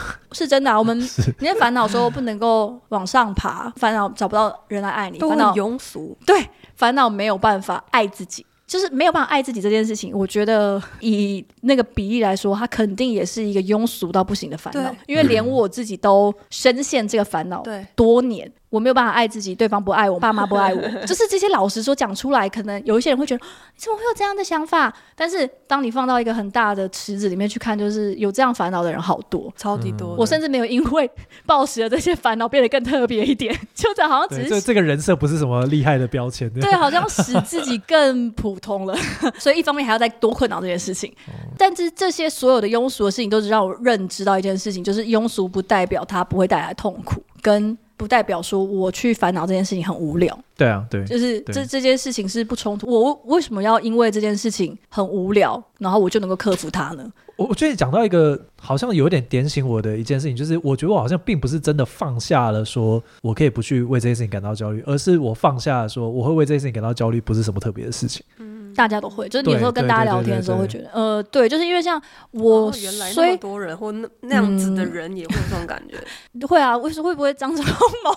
[0.32, 0.78] 是真的、啊。
[0.78, 0.98] 我们
[1.40, 8.46] 你在烦恼说不能够往上爬，烦恼找不到人来爱你，烦恼庸俗，对，烦恼没有办法爱自己。
[8.64, 14.94] 就是没有办法爱自己这件事情，我觉得以那个比例来说，它肯定也是一个庸俗到不行的烦恼。
[15.06, 17.62] 因为连我自己都深陷这个烦恼
[17.94, 18.50] 多年。
[18.72, 23.44] 我没有办法爱自己，对方不爱我，爸妈不爱我， 就是这些老实说讲出来，可能有一些人会觉得
[23.76, 24.90] 你怎么会有这样的想法？
[25.14, 30.14] 但是当你放到一个很大的池子里面去看，就是有这样烦恼的人好多，超级多。
[30.16, 31.10] 我甚至没有因为
[31.44, 38.96] 暴食的这些烦恼变得更特别一点， 就这好像只是这个人设不是什么厉害的标签，对，好像使自己更普通了。
[39.38, 41.14] 所以一方面还要再多困扰这件事情，
[41.58, 47.76] 但是这些所有的庸俗的事情，都是让我认知到一件事情，就是庸俗不代表它不会带来痛苦跟。
[48.02, 50.36] 不代表说我去烦恼这件事情很无聊。
[50.56, 52.86] 对啊，对，就是这这件事情是不冲突。
[52.86, 57.10] 我为什么要因为这件事情很无聊，然后我就能够克服它呢？
[57.36, 68.22] 我我觉得讲到一个好像有点点醒我的一件事情，就是我觉得我好像并不是真的放下了说我可以不去为这件事情感到焦虑，而是我放下了说我会为这件事情感到焦虑，不是什么特别的事情。
[68.38, 68.61] 嗯。
[68.74, 72.00] 大家都会，就是你有时候跟大家聊天的时候会觉得，呃，对，就是因为像
[72.30, 75.96] 我，原来那么多人或那那样子的人也会有这种感觉，
[76.46, 78.10] 会啊，会会不会张忠谋？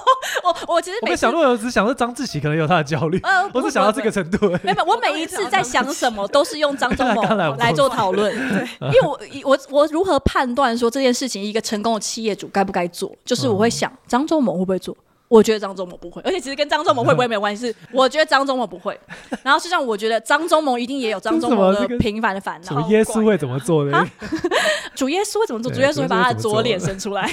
[0.68, 4.48] 我我其实每想到我只想说张志祺可能有他的焦虑，呃， 我是想到这个程度。
[4.64, 7.22] 没有，我每一次在想什么都是用张忠谋
[7.58, 14.96] 来做讨论，对，因为我我我如何判断说这件事情一个成功的企业主该不该做，就是我会想张忠谋会不会做。
[15.28, 17.68] 我觉得张忠谋不会，而且其实跟张忠谋会不会没有关系。
[17.68, 18.98] 是 我觉得张忠谋不会，
[19.44, 22.82] 然后实际上我觉得张忠谋一定也有张忠谋的平凡的烦恼。
[22.82, 24.06] 主耶稣会怎么做呢？
[24.96, 25.72] 主耶稣会怎么做？
[25.72, 27.30] 主耶稣会把他的左脸伸出来。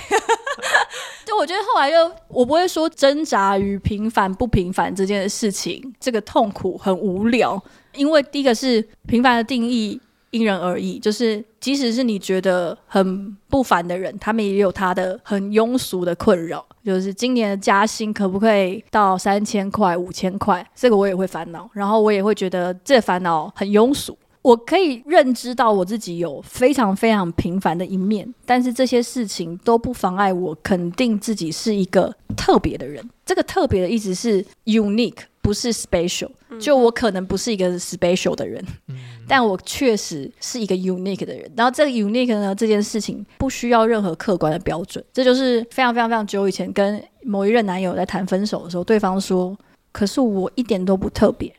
[1.25, 7.63] 就我觉得后来又，我不会说挣扎于平凡不平凡这件事情，这个痛苦很无聊，
[7.95, 10.01] 因为第一个是平凡的定义。
[10.33, 16.65] 因人而异，就是即使是你觉得很不凡的人，他们也有他的很庸俗的困扰。
[16.85, 20.67] 就是今年的加薪可不可以到三千块、五千块？
[20.75, 24.17] 这个我也会烦恼，然后我也会觉得这烦恼很庸俗。
[24.43, 33.09] 我可以认知到我自己有非常非常平凡的一面，但是这些事情都不妨碍我肯定自己是一个特别的人。
[33.25, 35.19] 这个特别的意思是 unique。
[35.43, 36.31] 不是 special，
[36.61, 41.51] 就我可能不是一个 special 的人，嗯、但我确实是一个 unique 的人。
[41.57, 45.05] 然后这个 unique 呢，这件事情不需要任何客观的标准。
[45.13, 49.59] 这就是非常非常非常久以前跟某一任男友在谈分手的时候，对方说
[49.91, 51.53] ：“可是我一点都不特别，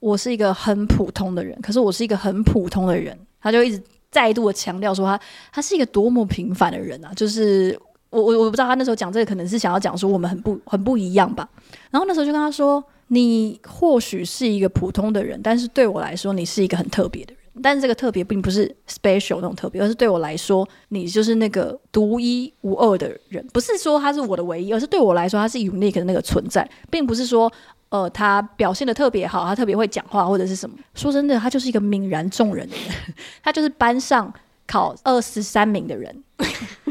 [0.00, 1.60] 我是一个很普通的人。
[1.60, 5.20] 可是我是一个很普通的人。”他就一直再度的强调说他
[5.52, 7.12] 他是一个多么平凡的人啊！
[7.14, 7.78] 就是
[8.08, 11.46] 我我我不知道他那时候讲这个可能是想要讲说我们很不很不一样吧。
[11.90, 12.82] 然后那时候就跟他说。
[13.08, 17.42] 你或许是一个普通的人，但是对我来说，你是一个很特别的人。
[17.62, 23.42] 但是这个特别并不是 special 那种特别，而是对我来说，你就是那个独一无二的人。
[23.52, 27.50] 不是说他是我的唯一，而是对我来说，他是 unique 的那个存在，并不是说
[27.88, 30.76] 呃他表现得特别好，他特别会讲话或者是什么。
[30.94, 34.30] 说真的，他就是一个泯然众人的人，他就是班上
[34.66, 36.22] 考二十三名的人。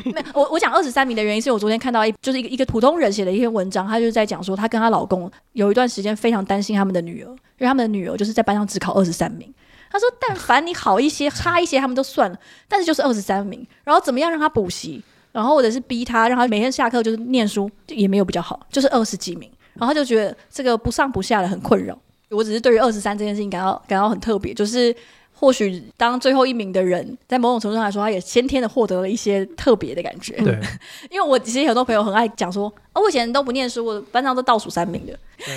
[0.03, 9.51] 没有，我我讲二十三名的原因是我昨天看到一就是一个一个普通人写的一篇文章，他就是在讲说，她跟她老公有一段时间非常担心他们的女儿，因为他们的女儿就是在班上只考二十三名，
[9.91, 13.65] 他说，但凡你好一些，差一些，他们都算了，但是就是二十三名。
[13.83, 19.49] 然后怎么样让他补习，然后或者是逼他让他每天下课就是念书，也没有比较好，就是二十几名。
[19.75, 21.97] 然后他就觉得这个不上不下的很困扰。
[22.29, 24.95] 我只是对于二十三这件事情感到感到很特别，就是。
[25.37, 30.33] 或许当最后一名的人，在某种程度上来说，他也先天的获得了一些特别的感觉。
[30.37, 30.57] 对，
[31.11, 35.13] 因为我其实很多朋友很爱讲说，哦，我以前都不念书，我班上都倒数三名的。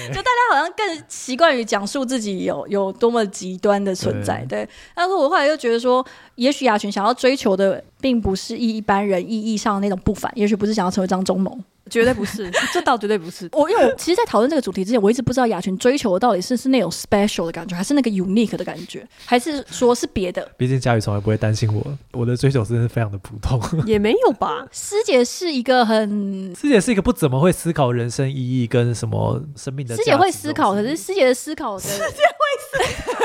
[0.08, 4.44] 就大家好像更习惯于讲述自己有有多么极端的存在。
[4.48, 6.04] 对，对，但是我后来又觉得说，
[6.34, 11.56] 也许雅群想要追求的，并不是一般人意义上的那种不凡，也许不是想要成为张忠谋。
[11.88, 13.48] 绝对不是， 这倒绝对不是。
[13.52, 20.48] 我因为我 其实，在讨论这个主题之前，我一直不知道雅群追求的到底是是那种 special 的感觉，还是那个 unique 的感觉，还是说是别的？
[20.56, 23.60] 毕竟佳宇从来不会担心我，我的追求真的是非常的普通。
[23.86, 24.66] 也没有吧？
[24.70, 29.96] 师姐是一个很，师姐是一个不怎么会思考人生意义跟什么生命的。
[29.96, 33.24] 师姐会思考，可是师姐的思考的，师姐会思考，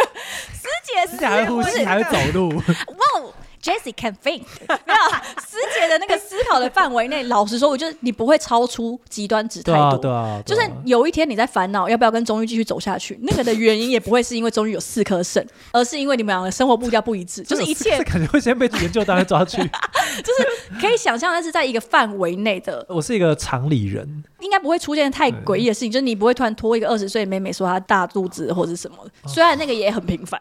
[0.53, 2.49] 师姐师姐还会呼吸，还会走路。
[2.57, 3.33] 哇
[3.63, 9.97] ！Jessie can think， 没有师姐的那个思考的范围内，老实说，我觉得你不会超出极端值太多。
[9.97, 10.41] 对啊，对啊。
[10.45, 17.41] 就是有一天你在烦恼要不要跟钟玉继续走下去，那个的原因也不会是因为钟玉有四颗肾，而是因为你们两个生活步调不一致。
[17.47, 19.57] 就是一切感觉会先被研究单位抓去。
[20.23, 22.85] 就是可以想象，但是在一个范围内的。
[22.89, 25.89] 我是一个常理人，应该不会出现太诡异的事情。
[25.91, 28.97] 就是你不会突然拖一个二十岁妹妹说她大肚子或者什么，
[29.27, 30.39] 虽然那个也很平凡。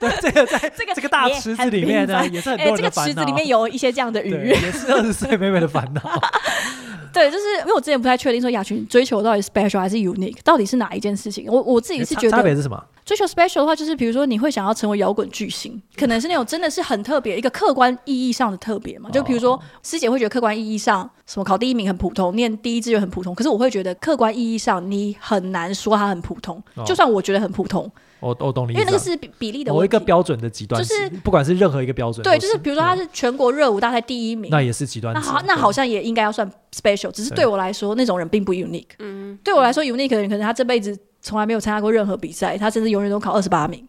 [0.00, 2.61] 对，这个在这个这个大池子里面呢，也是很。
[2.62, 6.02] 哎，这个池子里面有一些这样的愉悦，也是二十岁妹妹的烦恼。
[7.12, 11.44] 对，就是因为我之前不太确定说雅群追求到底 special 还是 unique，到底是哪一件事情？
[11.46, 12.82] 我我自己是觉得差别是什么？
[13.04, 19.10] 追求 special 的话，就是比如说你会想要成为摇滚巨星，可能是那种真的是很特别，一个客观意义上的特别嘛。
[19.10, 27.90] 就比如说师姐会觉得客观意义上什么考第一名很普通，念第一志愿很普通，可是我会觉得客观意义上你很难说它很普通，就算我觉得很普通。
[28.22, 35.12] 我我懂你，因为那个是比例的，某一个标准的极端，就是不管是任何一个标准，对，就是比如说他是全国热舞大赛第一名，那也是极端。
[35.12, 38.86] 那好，那好像也应该要算 special，只是对我来说，那种人并不 unique。
[39.00, 43.84] 嗯，对我来说，unique 的人可能他这辈子从来没有参加过任何比赛，他甚至永远都考二十八名。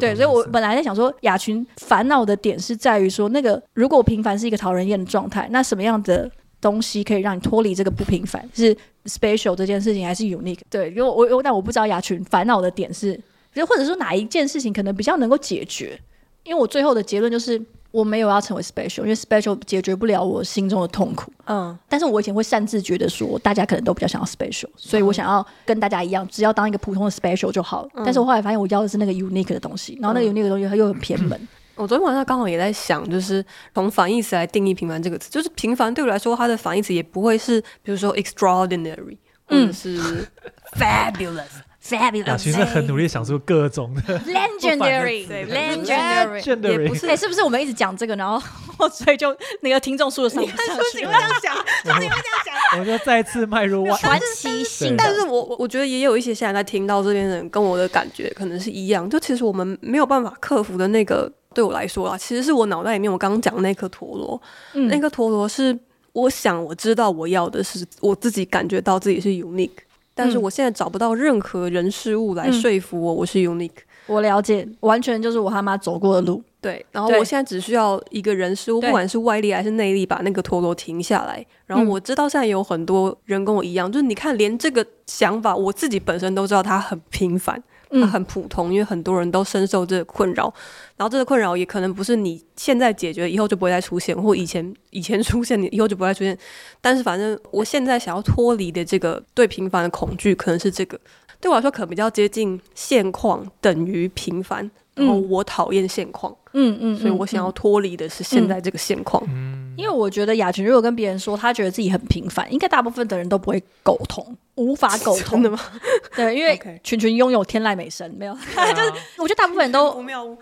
[0.00, 8.42] 对，所以我本来在想说，雅群烦恼的点是在于说，那个如果平凡是一个讨人厌的状态，那什么样的东西可以让你脱离这个不平凡？
[8.54, 8.74] 是
[9.04, 10.60] special 这件事情，还是 unique？
[10.70, 13.20] 对，因为我我但我不知道雅群烦恼的点是。
[13.54, 15.98] 就或者说哪一件事情可能比较能够解决？
[16.42, 21.32] 因为我最后的结论就是我没有要成为 special，因为 special 解决不了我心中的痛苦。
[21.46, 27.88] 嗯，但是我以前会擅自觉得说大家可能都比较想要 special，所以我想要跟大家一样，只要当一个普通的 special 就好。
[27.94, 31.38] 嗯，但是我后来发现我要的是那个 unique 的东西，然后那个 unique 的东西它又很偏门。
[31.40, 33.42] 嗯，我昨天晚上刚好也在想，就是
[33.72, 40.28] 从反义词来定义平凡这个词，就是平凡对我来说，它的反义词也不会是比如说 extraordinary，或者是
[40.76, 41.62] fabulous。
[41.84, 44.00] Fabulous，其实很努力想出各种的。
[44.20, 48.40] Legendary，legendary， 不是哎，是不是我们一直讲这个，然后
[48.88, 51.62] 所以就那个听众数的上，你看书你会这样讲，书
[52.00, 52.24] 你会这样
[52.72, 54.96] 讲，我就再次迈入传奇性。
[54.96, 64.40] 但是我我觉得也有一些现在在听到这边的人跟我的感觉可能是一样，就其实我们没有办法克服的那个，对我来说啊，其实是我脑袋里面我刚刚讲的那颗陀螺，
[64.88, 65.78] 那颗陀螺是
[66.14, 69.68] 我想我知道我要的是我自己感觉到自己是 unique。
[70.14, 73.70] 但是我现在找不到任何人事物来说服我，我是 unique。
[74.06, 76.42] 我了解，完全就是我他妈走过的路。
[76.60, 81.44] 对，然后我现在只需要一个人事物，不管是外力还是内力，把那个陀螺停下来。
[81.66, 87.62] 然后我知道现在有很多人跟我一样，就是你看，连这个想法，我自己本身都知道它很平凡。
[88.00, 90.52] 它很普通，因为很多人都深受这个困扰，
[90.96, 96.36] 然后这个困扰也可能不是你现在解决，以后就不会再出现，或以前以前出现，你以后就不会再出现。
[96.80, 100.98] 但是反正我现在想要脱离的这个对平凡的恐惧，可能是这个
[101.40, 104.70] 对我来说可能比较接近现况等于平凡。
[104.96, 109.20] 然后我讨厌现况，嗯嗯，所以我想要脱离的是现在这个现况。
[109.26, 115.58] 嗯，因为我觉得雅群如果跟别人说他觉得自己很平凡，应该大部分的人都不会苟同，无法沟通的吗？
[116.14, 118.34] 对，因为群群拥有天籁美声，没有，
[118.74, 119.92] 就是我觉得大部分人都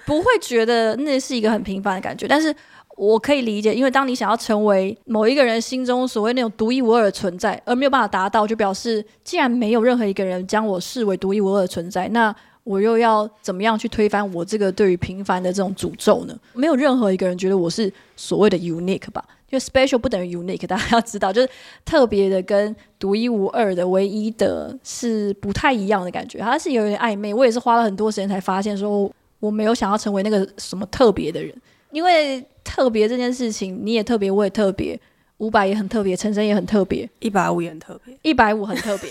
[0.07, 2.27] 不会觉得那是一个很平凡的感觉。
[2.29, 2.55] 但是
[2.97, 12.35] 我可以理解，因为当你想要成为某一个人心中所谓那种独一无二的存在，而没有办法达到，就表示既然没有任何一个人将我视为独一无二的存在，那。
[12.65, 16.39] 我又要怎么样去推翻我这个对于平凡的这种诅咒呢？
[16.53, 19.25] 没有任何一个人觉得我是所谓的 unique 吧？
[19.51, 21.49] 因为 special 不等于 unique，大家要知道，就是
[21.85, 27.35] 特别的跟独一无二的、唯一的是不太一样的感觉，它是有点暧昧。
[27.35, 31.55] 我也是花了很多时间才发现，说我没有想要成为那个什么特别的人，
[31.91, 34.99] 因为特别这件事情，你也特别，我也特别。
[35.43, 39.11] 五百也很特别，陈昇也很特别，一百五也很特别，一百五很特别。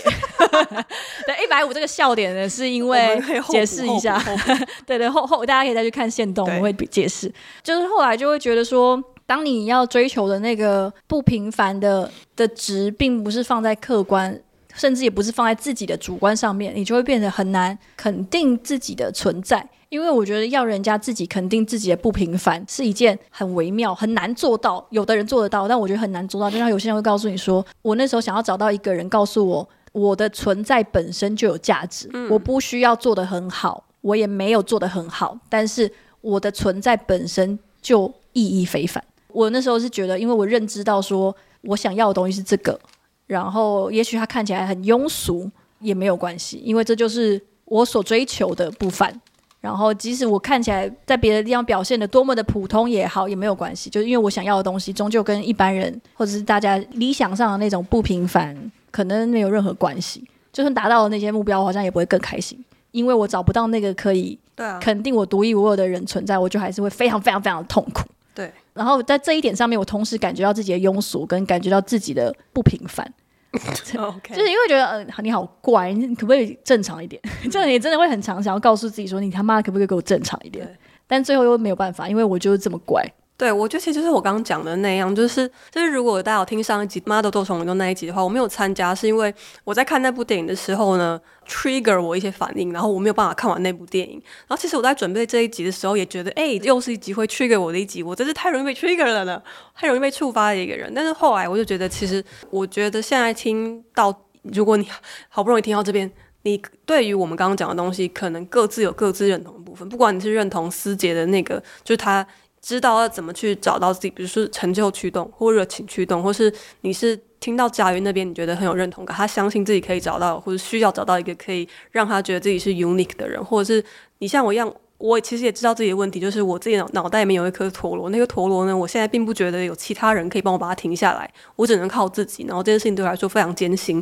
[1.26, 3.20] 对，一百五这个笑点呢，是因为
[3.50, 4.18] 解释一下，
[4.86, 7.30] 对对后后大家可以再去看线动，我会解释。
[7.62, 14.40] 就是后来就会觉得说，当你要追求的那个不平凡的的值，并不是放在客观。
[14.74, 19.62] 甚至也不是放在自己的主观上面，你就会变得很难肯定自己的存在。
[19.92, 24.82] 因为我觉得要人家自己肯定自己的不平凡是一件很微妙、很难做到。
[24.88, 26.50] 有的人做得到，但我觉得很难做到。
[26.50, 42.80] 就像有些人会告诉你说：“我那时候想要找到一个人告诉我，我的存在本身就有价值，嗯、我不需要做得很好，我也没有做得很好，但是我的存在本身就意义非凡。”我那时候是觉得，因为我认知到说我想要的东西是这个。
[43.26, 49.20] 然后，也许它看起来很庸俗，也没有关系，因为这就是我所追求的不凡。
[49.62, 58.56] 然后，即使我看起来在别的地方表现的多么的普通也好，也没有关系，就是因为我想要的东西，终究跟一般人或者是大家理想上的那种不平凡，
[58.90, 60.24] 可能没有任何关系。
[60.52, 64.36] 就算达到了那些目标，我好像也不会更开心，因为我找不到那个可以
[64.80, 68.02] 肯定我独一无二的人存在，我就还是会非常非常非常的痛苦。
[68.34, 68.50] 对。
[68.74, 73.08] 然后在这一点上面，我同时感觉到自己的庸俗，跟感觉到自己的不平凡。
[73.84, 77.20] 就是因为觉得，嗯、呃，你好怪，你可不可以正常一点？
[77.50, 80.66] 这样你真的会很常想要告诉自己说，你他妈可不可以给我正常一点？
[81.06, 83.04] 但最后又没有办法，因为我就是这么怪。
[83.42, 89.34] 对，我觉得其实就是我刚刚讲的那样，就是就是如果大家有听上一集《妈的多重宇宙》那一集的话，我没有参加，是因为
[89.64, 94.12] 我在看那部电影的时候呢，trigger 我一些反应，然后我没有办法看完那部电影。
[94.46, 99.42] 然后其实我在准备这一集的时候，也觉得，哎，又是一集会 trigger 我的一集，我真是太容易被 trigger 了呢，
[99.74, 100.92] 太容易被触发的一个人。
[100.94, 104.86] 但是后来我就觉得，其实我觉得现在听到，如果你
[105.28, 106.08] 好不容易听到这边，
[106.42, 112.24] 你对于我们刚刚讲的东西，可能各自有各自认同的部分，不管你是认同思杰的那个，就是他。
[112.62, 116.50] 知道要怎么去找到自己，比如说成就驱动或热情驱动，或是
[116.82, 123.84] 你是听到贾云那边你觉得很有认同感，他相信自己可以找到，或者需要找到一个可以让他觉得自己是 unique 的人，或者是
[124.18, 134.00] 你像我一样，我其实也知道自己的问题，就是我自己脑脑袋里面有一颗陀螺，那个陀螺呢，我现在并不觉得有其他人可以帮我把它停下来，我只能靠自己，然后这件事情对我来说非常艰辛。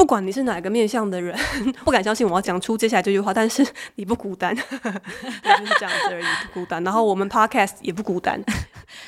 [0.00, 1.38] 不管你是哪个面向的人，
[1.84, 3.62] 不敢相信我要讲出接下来这句话，但是
[3.96, 6.82] 你不孤单， 就是这样子而已，不孤单。
[6.82, 8.42] 然后我们 podcast 也不孤单，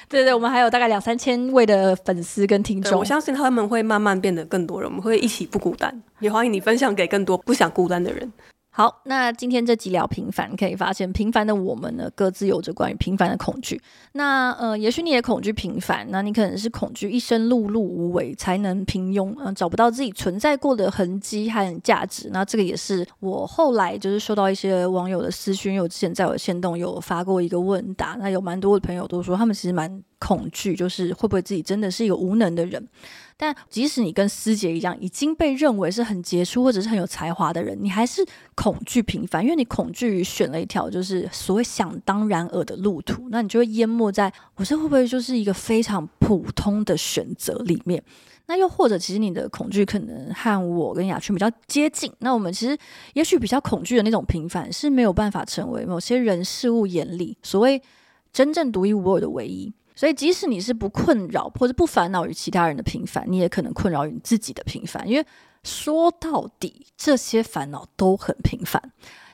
[0.07, 8.30] 对，对对，我们还有大概两三千位的粉丝跟听众，我相信他们会慢慢变得更多人，我们会一起不孤单，也欢迎你分享给更多不想孤单的人。
[8.74, 13.78] 好，那今天这集聊平凡，可以发现平凡的我们呢，各自有着关于平凡的恐惧。
[14.12, 22.30] 那呃，也许你也恐惧平凡，那你可能是恐惧一生碌碌无为，才能平庸，嗯、找不到自己存在过的痕迹和价值。
[22.32, 32.88] 那这个也是我后来就是收到一些网友的私讯，因为我之前在我的线动有发过一个问答，那有蛮多的朋友都说他们其实蛮恐惧，就是会不会自己真的是一个无能的人。
[33.36, 48.00] 但即使你跟思杰一样已经被认为是很杰出或者是很有才华的人，你还是恐惧平凡，因为你恐惧于选了一条就是所谓想当然尔的路途，那你就会淹没在我这会不会就是一个非常普通的选择里面？
[48.46, 52.78] 那又或者其实你的恐惧可能和我跟雅群比较接近，那我们其实
[53.14, 57.82] 也许比较恐惧的那种平凡是没有办法成为某些人事物眼里所谓
[58.32, 59.72] 真正独一无二的唯一。
[59.95, 65.07] 所以，即使你是不困扰或者不烦恼于其他人的平凡，你也可能困扰于你自己的平凡。
[65.09, 65.26] 因为
[65.62, 68.82] 说到底，这些烦恼都很平凡。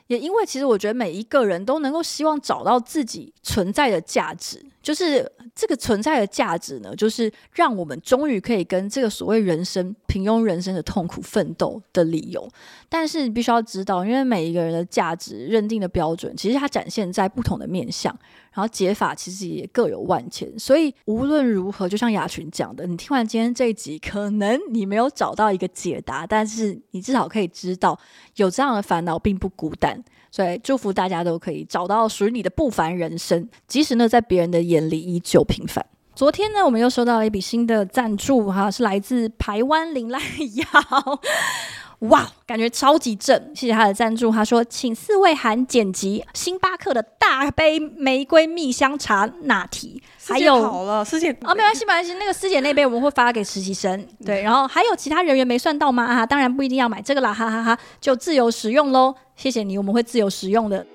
[0.09, 12.49] 也因为，其实我觉得每一个人都能够希望找到自己存在的价值，就是这个存在的价值呢，就是让我们终于可以跟这个所谓人生平庸人生的痛苦奋斗的理由。
[12.89, 18.19] 但是，你必须要知道，因为每一个人的价值认定的标准，其实它展现在不同的面向。
[18.55, 28.01] 然后解法其实也各有万千，所以无论如何，就像雅群讲的，你听完今天这一集，可能你没有找到一个解答，但是你至少可以知道，
[28.37, 30.03] 有这样的烦恼并不孤单。
[30.31, 35.85] 所以祝福大家都可以找到属于你的不凡人生，即使呢在别人的眼里依旧平凡。
[36.15, 40.19] 昨天呢，我们又收到了一笔新的赞助，哈，是来自台湾林赖
[40.57, 40.65] 瑶。
[42.01, 43.53] 哇，感觉超级正！
[43.55, 44.31] 谢谢他的赞助。
[44.31, 49.91] 他说：“请四位含剪辑星巴克的大杯玫瑰蜜香茶拿铁，
[50.29, 54.07] 还有好了，师姐哦，没关系，没关系，那个师姐那杯我们会发给实习生。
[54.25, 56.05] 对，然后还有其他人员没算到吗？
[56.05, 59.15] 啊，当然不一定要买这个啦，哈哈哈，哈，就自由使用喽。
[59.35, 60.87] 谢谢你，我们会自由使用的。”